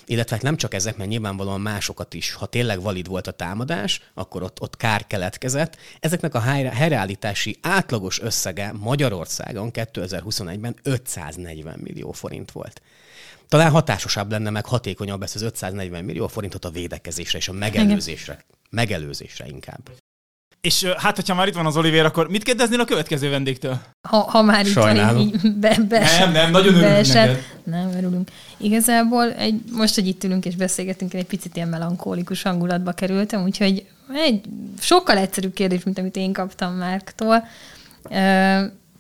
[0.07, 4.01] illetve hát nem csak ezek, mert nyilvánvalóan másokat is, ha tényleg valid volt a támadás,
[4.15, 5.77] akkor ott, ott kár keletkezett.
[6.01, 12.83] Ezeknek a helyre- helyreállítási átlagos összege Magyarországon 2021-ben 540 millió forint volt.
[13.49, 18.45] Talán hatásosabb lenne, meg hatékonyabb ezt az 540 millió forintot a védekezésre és a megelőzésre.
[18.71, 19.91] Megelőzésre inkább.
[20.69, 23.79] És hát, hogyha már itt van az Olivér, akkor mit kérdeznél a következő vendégtől?
[24.09, 25.21] Ha, ha már itt van, Sajnálom.
[25.21, 27.27] így, így be, be, Nem, nem, nagyon örülünk beesett.
[27.27, 27.45] neked.
[27.65, 28.31] Nem, örülünk.
[28.57, 33.43] Igazából egy, most, hogy itt ülünk és beszélgetünk, én egy picit ilyen melankólikus hangulatba kerültem,
[33.43, 34.41] úgyhogy egy
[34.81, 37.45] sokkal egyszerűbb kérdés, mint amit én kaptam Márktól.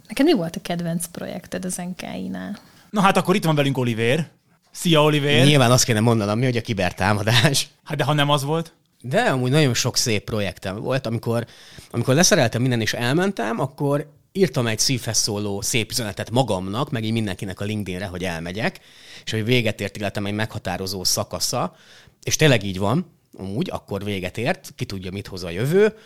[0.08, 2.58] Neked mi volt a kedvenc projekted az NKI-nál?
[2.90, 4.26] Na hát akkor itt van velünk Olivér.
[4.70, 5.44] Szia Olivér!
[5.44, 7.68] Nyilván azt kéne mondanom, mi, hogy a kibertámadás.
[7.84, 8.72] Hát de ha nem az volt?
[9.05, 11.46] De amúgy nagyon sok szép projektem volt, amikor,
[11.90, 17.12] amikor leszereltem minden és elmentem, akkor írtam egy szívhez szóló szép üzenetet magamnak, meg így
[17.12, 18.80] mindenkinek a LinkedInre, hogy elmegyek,
[19.24, 21.76] és hogy véget ért életem egy meghatározó szakasza,
[22.22, 25.98] és tényleg így van, amúgy, akkor véget ért, ki tudja, mit hoz a jövő,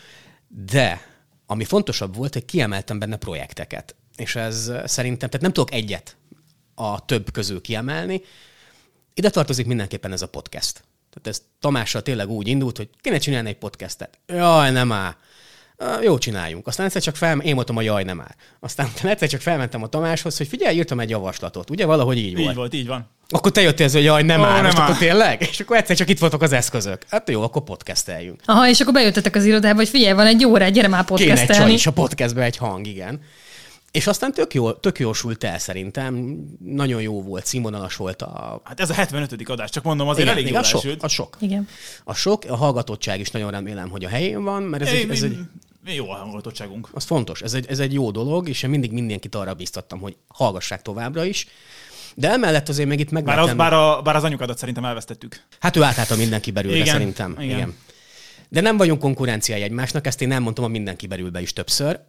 [0.47, 1.01] de
[1.45, 3.95] ami fontosabb volt, hogy kiemeltem benne projekteket.
[4.15, 6.17] És ez szerintem, tehát nem tudok egyet
[6.75, 8.21] a több közül kiemelni.
[9.13, 10.83] Ide tartozik mindenképpen ez a podcast.
[11.23, 14.19] Tehát ez Tamással tényleg úgy indult, hogy kéne csinálni egy podcastet.
[14.27, 15.15] Jaj, nem áll.
[16.01, 16.67] Jó, csináljunk.
[16.67, 18.35] Aztán egyszer csak fel, én voltam a jaj, nem áll.
[18.59, 21.69] Aztán egyszer csak felmentem a Tamáshoz, hogy figyelj, írtam egy javaslatot.
[21.69, 22.55] Ugye valahogy így, Így volt.
[22.55, 23.09] volt, így van.
[23.29, 24.83] Akkor te jöttél, hogy jaj, nem Ó, áll, nem most áll.
[24.83, 25.41] akkor tényleg?
[25.51, 27.01] És akkor egyszer csak itt voltak az eszközök.
[27.09, 28.41] Hát jó, akkor podcasteljünk.
[28.45, 31.27] Aha, és akkor bejöttetek az irodába, hogy figyelj, van egy órá, gyere már Kéne egy
[31.27, 31.73] csaj podcastelni.
[31.73, 33.21] is a podcastbe egy hang, igen.
[33.91, 36.37] És aztán tök jó, tök jól sült el szerintem.
[36.59, 38.61] Nagyon jó volt, színvonalas volt a...
[38.63, 39.49] Hát ez a 75.
[39.49, 41.03] adás, csak mondom, azért igen, elég igen, jól az sok, elsült.
[41.03, 41.37] az sok.
[41.39, 41.67] Igen.
[42.03, 45.23] A sok, a hallgatottság is nagyon remélem, hogy a helyén van, mert ez, egy, ez
[45.23, 45.37] egy,
[45.85, 46.89] Mi jó a hallgatottságunk.
[46.93, 50.15] az fontos, ez egy, ez egy jó dolog, és én mindig mindenkit arra biztattam, hogy
[50.27, 51.47] hallgassák továbbra is.
[52.15, 53.49] De emellett azért még itt Bár megvettem...
[53.49, 55.41] az, bár, a, bár az anyukadat szerintem elvesztettük.
[55.59, 57.35] Hát ő átállta mindenki belülbe Igen, szerintem.
[57.39, 57.57] igen.
[57.57, 57.75] Igen.
[58.49, 61.99] De nem vagyunk konkurenciái egymásnak, ezt én nem mondtam a mindenki belülbe is többször,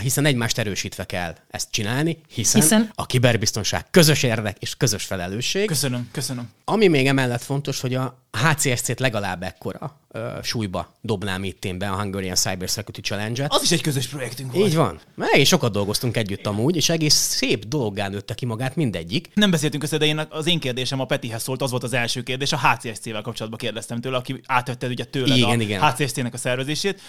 [0.00, 5.66] hiszen egymást erősítve kell ezt csinálni, Hiszen- hiszen a kiberbiztonság közös érdek és közös felelősség.
[5.66, 6.50] Köszönöm, köszönöm.
[6.64, 10.00] Ami még emellett fontos, hogy a HCSC-t legalább ekkora
[10.42, 13.52] súlyba dobnám itt én be a Hungarian Cyber Security Challenge-et.
[13.52, 14.68] Az is egy közös projektünk volt.
[14.68, 15.00] Így van.
[15.14, 19.28] Meg és sokat dolgoztunk együtt amúgy, és egész szép dologgá nőtte ki magát mindegyik.
[19.34, 22.22] Nem beszéltünk össze, de én az én kérdésem a Petihez szólt, az volt az első
[22.22, 25.80] kérdés, a HCSC-vel kapcsolatban kérdeztem tőle, aki átvette ugye tőled Igen, a igen.
[25.92, 27.00] HCSC-nek a szervezését.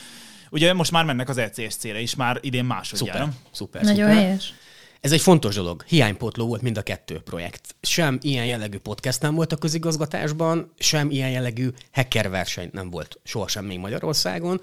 [0.49, 3.20] Ugye most már mennek az ECSC-re is, már idén másodjára.
[3.20, 4.24] Szuper, szuper, Nagyon szuper.
[4.24, 4.54] helyes.
[5.02, 5.84] Ez egy fontos dolog.
[5.88, 7.76] Hiánypótló volt mind a kettő projekt.
[7.82, 13.20] Sem ilyen jellegű podcast nem volt a közigazgatásban, sem ilyen jellegű hacker verseny nem volt
[13.24, 14.62] sohasem még Magyarországon.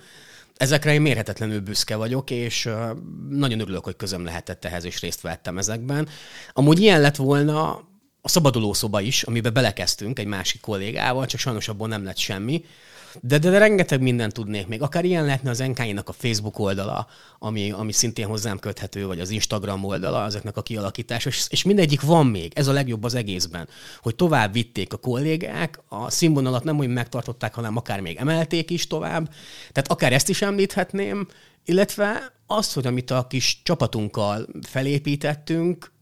[0.56, 2.68] Ezekre én mérhetetlenül büszke vagyok, és
[3.28, 6.08] nagyon örülök, hogy közöm lehetett ehhez, és részt vettem ezekben.
[6.52, 7.70] Amúgy ilyen lett volna
[8.20, 12.64] a szabaduló szoba is, amiben belekezdtünk egy másik kollégával, csak sajnos abból nem lett semmi.
[13.20, 14.82] De, de, de rengeteg mindent tudnék még.
[14.82, 17.06] Akár ilyen lehetne az NK-nak a Facebook oldala,
[17.38, 22.00] ami, ami szintén hozzám köthető, vagy az Instagram oldala, ezeknek a kialakítása, és, és mindegyik
[22.00, 22.52] van még.
[22.54, 23.68] Ez a legjobb az egészben,
[24.00, 28.86] hogy tovább vitték a kollégák, a színvonalat nem úgy megtartották, hanem akár még emelték is
[28.86, 29.28] tovább.
[29.72, 31.26] Tehát akár ezt is említhetném,
[31.64, 35.92] illetve azt, hogy amit a kis csapatunkkal felépítettünk,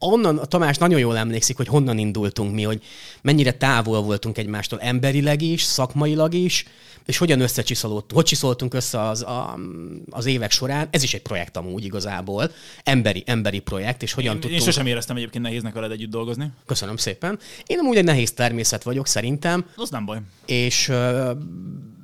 [0.00, 2.82] onnan a Tamás nagyon jól emlékszik, hogy honnan indultunk mi, hogy
[3.22, 6.64] mennyire távol voltunk egymástól emberileg is, szakmailag is,
[7.06, 9.58] és hogyan összecsiszolódtunk, hogy csiszoltunk össze az, a,
[10.10, 10.88] az évek során.
[10.90, 12.50] Ez is egy projekt amúgy igazából,
[12.84, 14.60] emberi, emberi projekt, és hogyan Én, tudtunk...
[14.60, 16.50] én sosem éreztem egyébként nehéznek veled együtt dolgozni.
[16.66, 17.38] Köszönöm szépen.
[17.66, 20.18] Én amúgy egy nehéz természet vagyok szerintem, Az nem baj.
[20.46, 20.88] és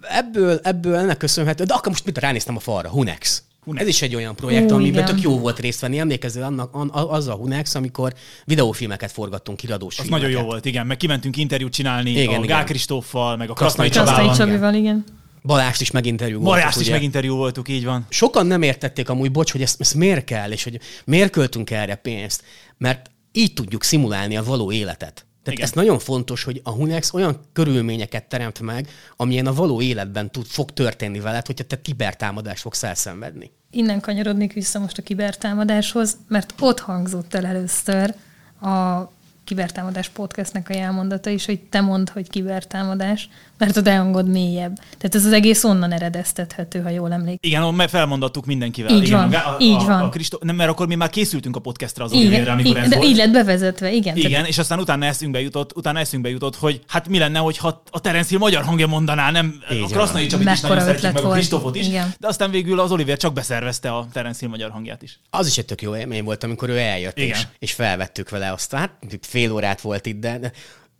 [0.02, 3.42] ebből, ebből ennek köszönhető, de akkor most mit ránéztem a falra, Hunex.
[3.66, 3.82] Hunex.
[3.82, 5.14] Ez is egy olyan projekt, Ó, amiben igen.
[5.14, 5.98] tök jó volt részt venni.
[5.98, 8.14] Emlékezzel annak, an, az a Hunex, amikor
[8.44, 10.26] videófilmeket forgattunk, kiradós Az filmeket.
[10.28, 10.86] nagyon jó volt, igen.
[10.86, 12.40] Meg kimentünk interjút csinálni Igen, a igen.
[12.46, 14.36] Gál Kristóffal, meg a Krasznai Csabával.
[14.36, 15.04] Csabival, igen.
[15.42, 16.92] Balást is meginterjú Bajást is ugye?
[16.92, 18.06] meginterjú voltuk, így van.
[18.08, 21.94] Sokan nem értették amúgy, bocs, hogy ezt, ezt miért kell, és hogy miért költünk erre
[21.94, 22.42] pénzt,
[22.78, 25.25] mert így tudjuk szimulálni a való életet.
[25.46, 25.70] Tehát Igen.
[25.70, 30.46] ez nagyon fontos, hogy a Hunex olyan körülményeket teremt meg, amilyen a való életben tud,
[30.46, 33.50] fog történni veled, hogyha te kibertámadást fogsz elszenvedni.
[33.70, 38.14] Innen kanyarodnék vissza most a kibertámadáshoz, mert ott hangzott el először
[38.60, 39.02] a
[39.44, 43.28] Kibertámadás podcastnek a jelmondata is, hogy te mondd, hogy kibertámadás,
[43.58, 44.74] mert a hangod mélyebb.
[44.76, 47.38] Tehát ez az egész onnan eredeztethető, ha jól emlékszem.
[47.40, 48.94] Igen, mert felmondattuk mindenkivel.
[48.94, 50.02] Így igen, van, a, a, így van.
[50.02, 50.38] A Kristó...
[50.42, 52.96] Nem, mert akkor mi már készültünk a podcastra az Igen, Olivérre, amikor így, ez de
[52.96, 53.08] volt.
[53.08, 54.16] így lett bevezetve, igen.
[54.16, 57.82] Igen, Tehát, és aztán utána eszünkbe jutott, utána eszünkbe jutott, hogy hát mi lenne, hogyha
[57.90, 59.86] a Terence Hill magyar hangja mondaná, nem Így a.
[59.86, 61.30] Krasznai Csabit is nagyon szeretjük, meg a.
[61.30, 62.14] Kristófot is, Igen.
[62.18, 65.20] de aztán végül az Oliver csak beszervezte a Terence Hill magyar hangját is.
[65.30, 67.28] Az is egy tök jó élmény volt, amikor ő eljött, Igen.
[67.28, 68.74] és, és felvettük vele azt.
[68.74, 68.90] Hát
[69.20, 70.52] fél órát volt itt, de, de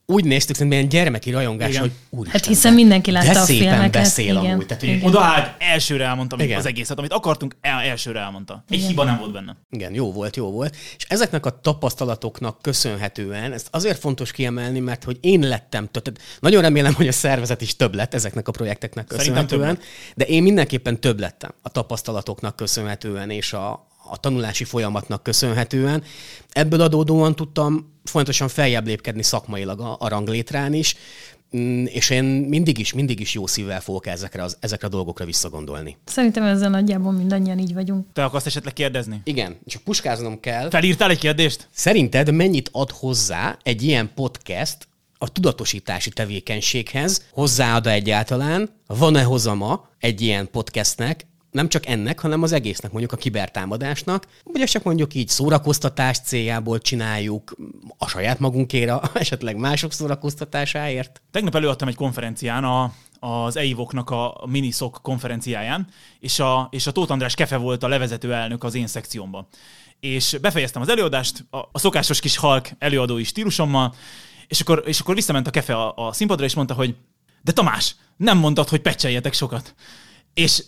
[0.07, 1.81] úgy néztük, hogy milyen gyermeki rajongás, Igen.
[1.81, 4.53] hogy úristen, Hát hiszen mindenki látta de a szépen filmeket, beszél igen.
[4.53, 4.67] amúgy.
[4.67, 5.09] Tehát, hogy Igen.
[5.09, 6.59] Oda állt, elsőre elmondta Igen.
[6.59, 8.65] az egészet, amit akartunk, el, elsőre elmondta.
[8.69, 8.89] Egy Igen.
[8.89, 9.57] hiba nem volt benne.
[9.71, 10.77] Igen, jó volt, jó volt.
[10.97, 15.89] És ezeknek a tapasztalatoknak köszönhetően, ezt azért fontos kiemelni, mert hogy én lettem.
[15.91, 19.79] Tehát nagyon remélem, hogy a szervezet is több lett ezeknek a projekteknek köszönhetően,
[20.15, 26.03] de én mindenképpen több lettem a tapasztalatoknak köszönhetően és a, a tanulási folyamatnak köszönhetően.
[26.51, 30.97] Ebből adódóan tudtam folyamatosan feljebb lépkedni szakmailag a, a ranglétrán is,
[31.57, 35.25] Mm, és én mindig is, mindig is jó szívvel fogok ezekre, az, ezekre a dolgokra
[35.25, 35.97] visszagondolni.
[36.05, 38.07] Szerintem ezzel nagyjából mindannyian így vagyunk.
[38.13, 39.21] Te akarsz esetleg kérdezni?
[39.25, 40.71] Igen, csak puskáznom kell.
[40.71, 41.69] Felírtál egy kérdést?
[41.73, 44.89] Szerinted mennyit ad hozzá egy ilyen podcast
[45.19, 47.25] a tudatosítási tevékenységhez?
[47.31, 48.71] Hozzáad egyáltalán?
[48.87, 51.27] Van-e hozama egy ilyen podcastnek?
[51.57, 56.79] Nem csak ennek, hanem az egésznek, mondjuk a kibertámadásnak, vagy csak mondjuk így szórakoztatás céljából
[56.79, 57.57] csináljuk
[57.99, 61.23] a saját magunkére, esetleg mások szórakoztatásáért.
[61.31, 65.87] Tegnap előadtam egy konferencián a, az EIVOK-nak a Miniszok konferenciáján,
[66.21, 69.47] és a, és a Tóth András Kefe volt a levezető elnök az én szekciómban.
[70.01, 73.95] És befejeztem az előadást a, a szokásos kis halk előadói stílusommal,
[74.49, 76.95] és akkor, és akkor visszament a Kefe a, a színpadra, és mondta, hogy
[77.43, 79.75] de Tamás, nem mondtad, hogy pecseljetek sokat.
[80.35, 80.63] És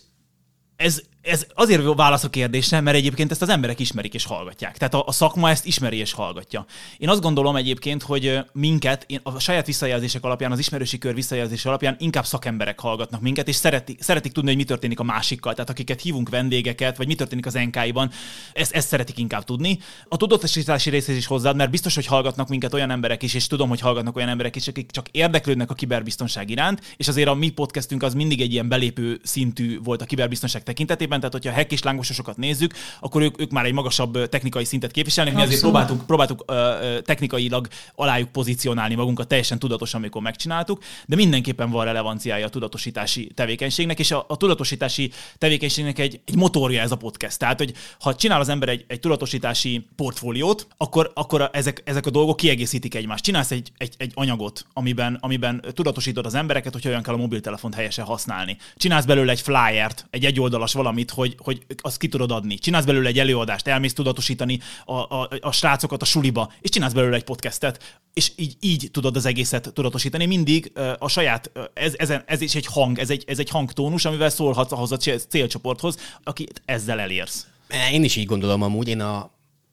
[0.79, 4.77] ez, ez azért válasz a kérdésre, mert egyébként ezt az emberek ismerik és hallgatják.
[4.77, 6.65] Tehát a, a szakma ezt ismeri és hallgatja.
[6.97, 11.65] Én azt gondolom egyébként, hogy minket, én a saját visszajelzések alapján, az ismerősi kör visszajelzés
[11.65, 15.53] alapján inkább szakemberek hallgatnak minket, és szeretik, szeretik tudni, hogy mi történik a másikkal.
[15.53, 18.11] Tehát akiket hívunk vendégeket, vagy mi történik az NK-ban,
[18.53, 19.79] ezt, ezt szeretik inkább tudni.
[20.07, 23.69] A tudatosítási részhez is hozzád, mert biztos, hogy hallgatnak minket olyan emberek is, és tudom,
[23.69, 27.49] hogy hallgatnak olyan emberek is, akik csak érdeklődnek a kiberbiztonság iránt, és azért a mi
[27.49, 31.83] podcastünk az mindig egy ilyen belépő szintű volt a kiberbiztonság tekintetében, tehát hogyha hack és
[31.83, 36.43] lángososokat nézzük, akkor ők, ők már egy magasabb technikai szintet képviselnek, mi azért próbáltuk, próbáltuk
[36.47, 43.31] ö, technikailag alájuk pozícionálni magunkat teljesen tudatosan, amikor megcsináltuk, de mindenképpen van relevanciája a tudatosítási
[43.35, 47.39] tevékenységnek, és a, a tudatosítási tevékenységnek egy, egy motorja ez a podcast.
[47.39, 52.05] Tehát, hogy ha csinál az ember egy, egy tudatosítási portfóliót, akkor, akkor a, ezek, ezek
[52.05, 53.23] a dolgok kiegészítik egymást.
[53.23, 57.75] Csinálsz egy, egy, egy anyagot, amiben, amiben tudatosítod az embereket, hogy hogyan kell a mobiltelefont
[57.75, 58.57] helyesen használni.
[58.75, 62.57] Csinálsz belőle egy flyert, egy egyoldalas valamit, hogy, hogy azt ki tudod adni.
[62.57, 67.15] Csinálsz belőle egy előadást, elmész tudatosítani a, a, a srácokat a suliba, és csinálsz belőle
[67.15, 70.25] egy podcastet, és így, így tudod az egészet tudatosítani.
[70.25, 74.29] Mindig a saját, ez, ez, ez is egy hang, ez egy, ez egy hangtónus, amivel
[74.29, 77.47] szólhatsz ahhoz a cél- célcsoporthoz, akit ezzel elérsz.
[77.91, 79.31] Én is így gondolom amúgy, én a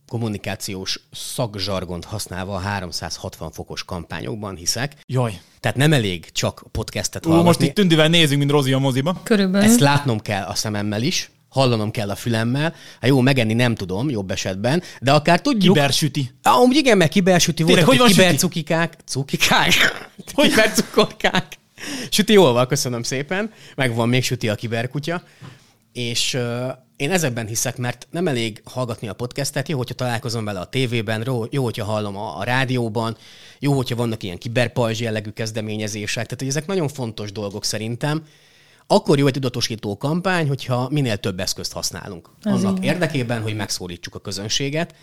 [0.09, 4.93] kommunikációs szakzsargont használva a 360 fokos kampányokban hiszek.
[5.07, 5.41] Jaj.
[5.61, 7.49] Tehát nem elég csak podcastet Ó, hallgatni.
[7.49, 9.21] most itt tündővel nézünk, mint Rozi a moziba.
[9.23, 9.69] Körülbelül.
[9.69, 12.75] Ezt látnom kell a szememmel is, hallanom kell a fülemmel.
[13.01, 15.75] Hát jó, megenni nem tudom, jobb esetben, de akár tudjuk...
[15.75, 16.31] Kibersüti.
[16.43, 18.97] Ah, amúgy igen, mert kibersüti Tényleg, voltak, hogy van kibercukikák.
[19.05, 19.73] Cukikák?
[20.35, 20.49] Hogy?
[20.49, 21.59] Kibercukorkák.
[22.11, 23.53] Süti jól van, köszönöm szépen.
[23.75, 25.23] Megvan még süti a kiberkutya.
[25.97, 30.61] És uh, én ezekben hiszek, mert nem elég hallgatni a podcastet, jó, hogyha találkozom vele
[30.61, 33.17] a tévében, jó, hogyha hallom a, a rádióban,
[33.59, 38.25] jó, hogyha vannak ilyen kiberpajzs jellegű kezdeményezések, tehát hogy ezek nagyon fontos dolgok szerintem.
[38.87, 42.31] Akkor jó egy tudatosító kampány, hogyha minél több eszközt használunk.
[42.43, 44.95] Ez Annak így érdekében, hogy megszólítsuk a közönséget,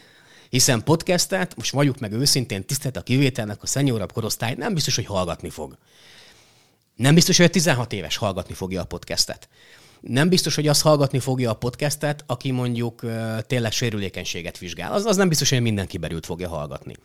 [0.49, 5.05] hiszen podcastet, most vagyunk meg őszintén, tisztelt a kivételnek, a szenyorabb korosztály nem biztos, hogy
[5.05, 5.77] hallgatni fog.
[6.95, 9.49] Nem biztos, hogy a 16 éves hallgatni fogja a podcastet.
[10.07, 13.01] Nem biztos, hogy azt hallgatni fogja a podcastet, aki mondjuk
[13.47, 14.93] tényleg sérülékenységet vizsgál.
[14.93, 16.95] Az, az nem biztos, hogy minden kiberült fogja hallgatni.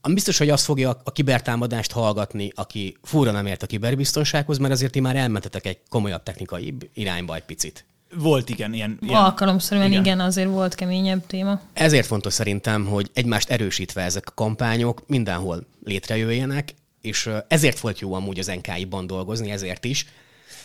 [0.00, 4.72] Ami biztos, hogy azt fogja a kibertámadást hallgatni, aki fúra nem ért a kiberbiztonsághoz, mert
[4.72, 7.84] azért ti már elmentetek egy komolyabb technikai irányba egy picit.
[8.16, 8.98] Volt igen, ilyen.
[9.00, 9.22] ilyen.
[9.22, 10.00] Alkalomszerűen igen.
[10.00, 10.20] Igen.
[10.20, 11.60] azért volt keményebb téma.
[11.72, 18.12] Ezért fontos szerintem, hogy egymást erősítve ezek a kampányok mindenhol létrejöjjenek, és ezért volt jó
[18.12, 20.06] amúgy az NKI-ban dolgozni, ezért is,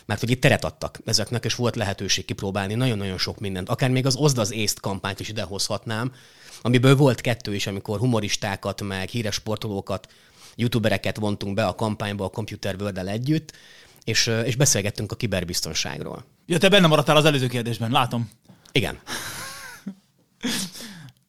[0.09, 3.69] mert hogy itt teret adtak ezeknek, és volt lehetőség kipróbálni nagyon-nagyon sok mindent.
[3.69, 6.11] Akár még az Oszd az észt kampányt is idehozhatnám,
[6.61, 10.07] amiből volt kettő is, amikor humoristákat, meg híres sportolókat,
[10.55, 13.53] youtubereket vontunk be a kampányba a Computer world együtt,
[14.03, 16.25] és, és beszélgettünk a kiberbiztonságról.
[16.45, 18.29] Ja, te benne maradtál az előző kérdésben, látom.
[18.71, 18.99] Igen.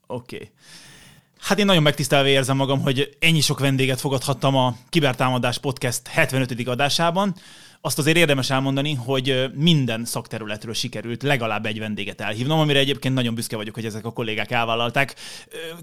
[0.06, 0.36] Oké.
[0.36, 0.50] Okay.
[1.40, 6.68] Hát én nagyon megtisztelve érzem magam, hogy ennyi sok vendéget fogadhattam a Kibertámadás Podcast 75.
[6.68, 7.34] adásában.
[7.82, 13.34] Azt azért érdemes elmondani, hogy minden szakterületről sikerült legalább egy vendéget elhívnom, amire egyébként nagyon
[13.34, 15.14] büszke vagyok, hogy ezek a kollégák elvállalták.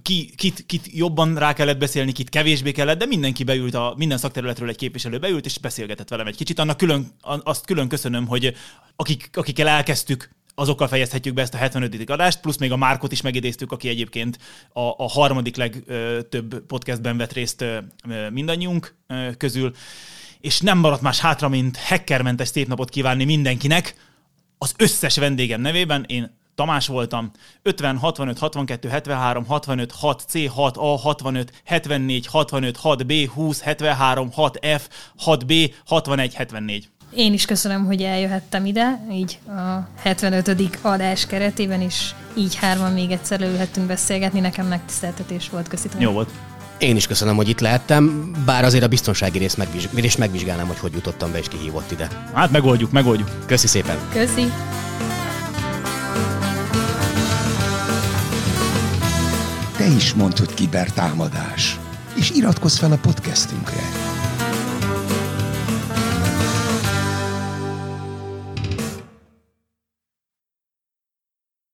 [0.02, 4.18] Ki, kit, kit jobban rá kellett beszélni, kit kevésbé kellett, de mindenki beült, a, minden
[4.18, 6.60] szakterületről egy képviselő beült, és beszélgetett velem egy kicsit.
[6.60, 8.56] Annak külön, azt külön köszönöm, hogy
[8.96, 12.10] akik, akikkel elkezdtük azokkal fejezhetjük be ezt a 75.
[12.10, 14.38] adást, plusz még a Márkot is megidéztük, aki egyébként
[14.74, 17.66] a, a harmadik legtöbb podcastben vett részt
[18.32, 18.96] mindannyiunk
[19.38, 19.74] közül,
[20.42, 23.96] és nem maradt más hátra, mint hackermentes szép napot kívánni mindenkinek,
[24.58, 27.32] az összes vendégem nevében, én Tamás voltam,
[27.62, 33.62] 50, 65, 62, 73, 65, 6, C, 6, A, 65, 74, 65, 6, B, 20,
[33.62, 35.54] 73, 6, F, 6, B,
[35.86, 36.90] 61, 74.
[37.14, 40.78] Én is köszönöm, hogy eljöhettem ide, így a 75.
[40.82, 44.40] adás keretében, és így hárman még egyszer leülhettünk beszélgetni.
[44.40, 46.00] Nekem megtiszteltetés volt, köszönöm.
[46.00, 46.30] Jó volt.
[46.78, 50.80] Én is köszönöm, hogy itt lehettem, bár azért a biztonsági részt, megviz- részt megvizsgálnám, hogy
[50.80, 52.08] hogy jutottam be és ki hívott ide.
[52.34, 53.30] Hát megoldjuk, megoldjuk.
[53.46, 53.98] Köszi szépen.
[54.14, 54.52] Köszi.
[59.78, 61.80] Te is hogy kibertámadás,
[62.16, 64.07] és iratkozz fel a podcastünkre.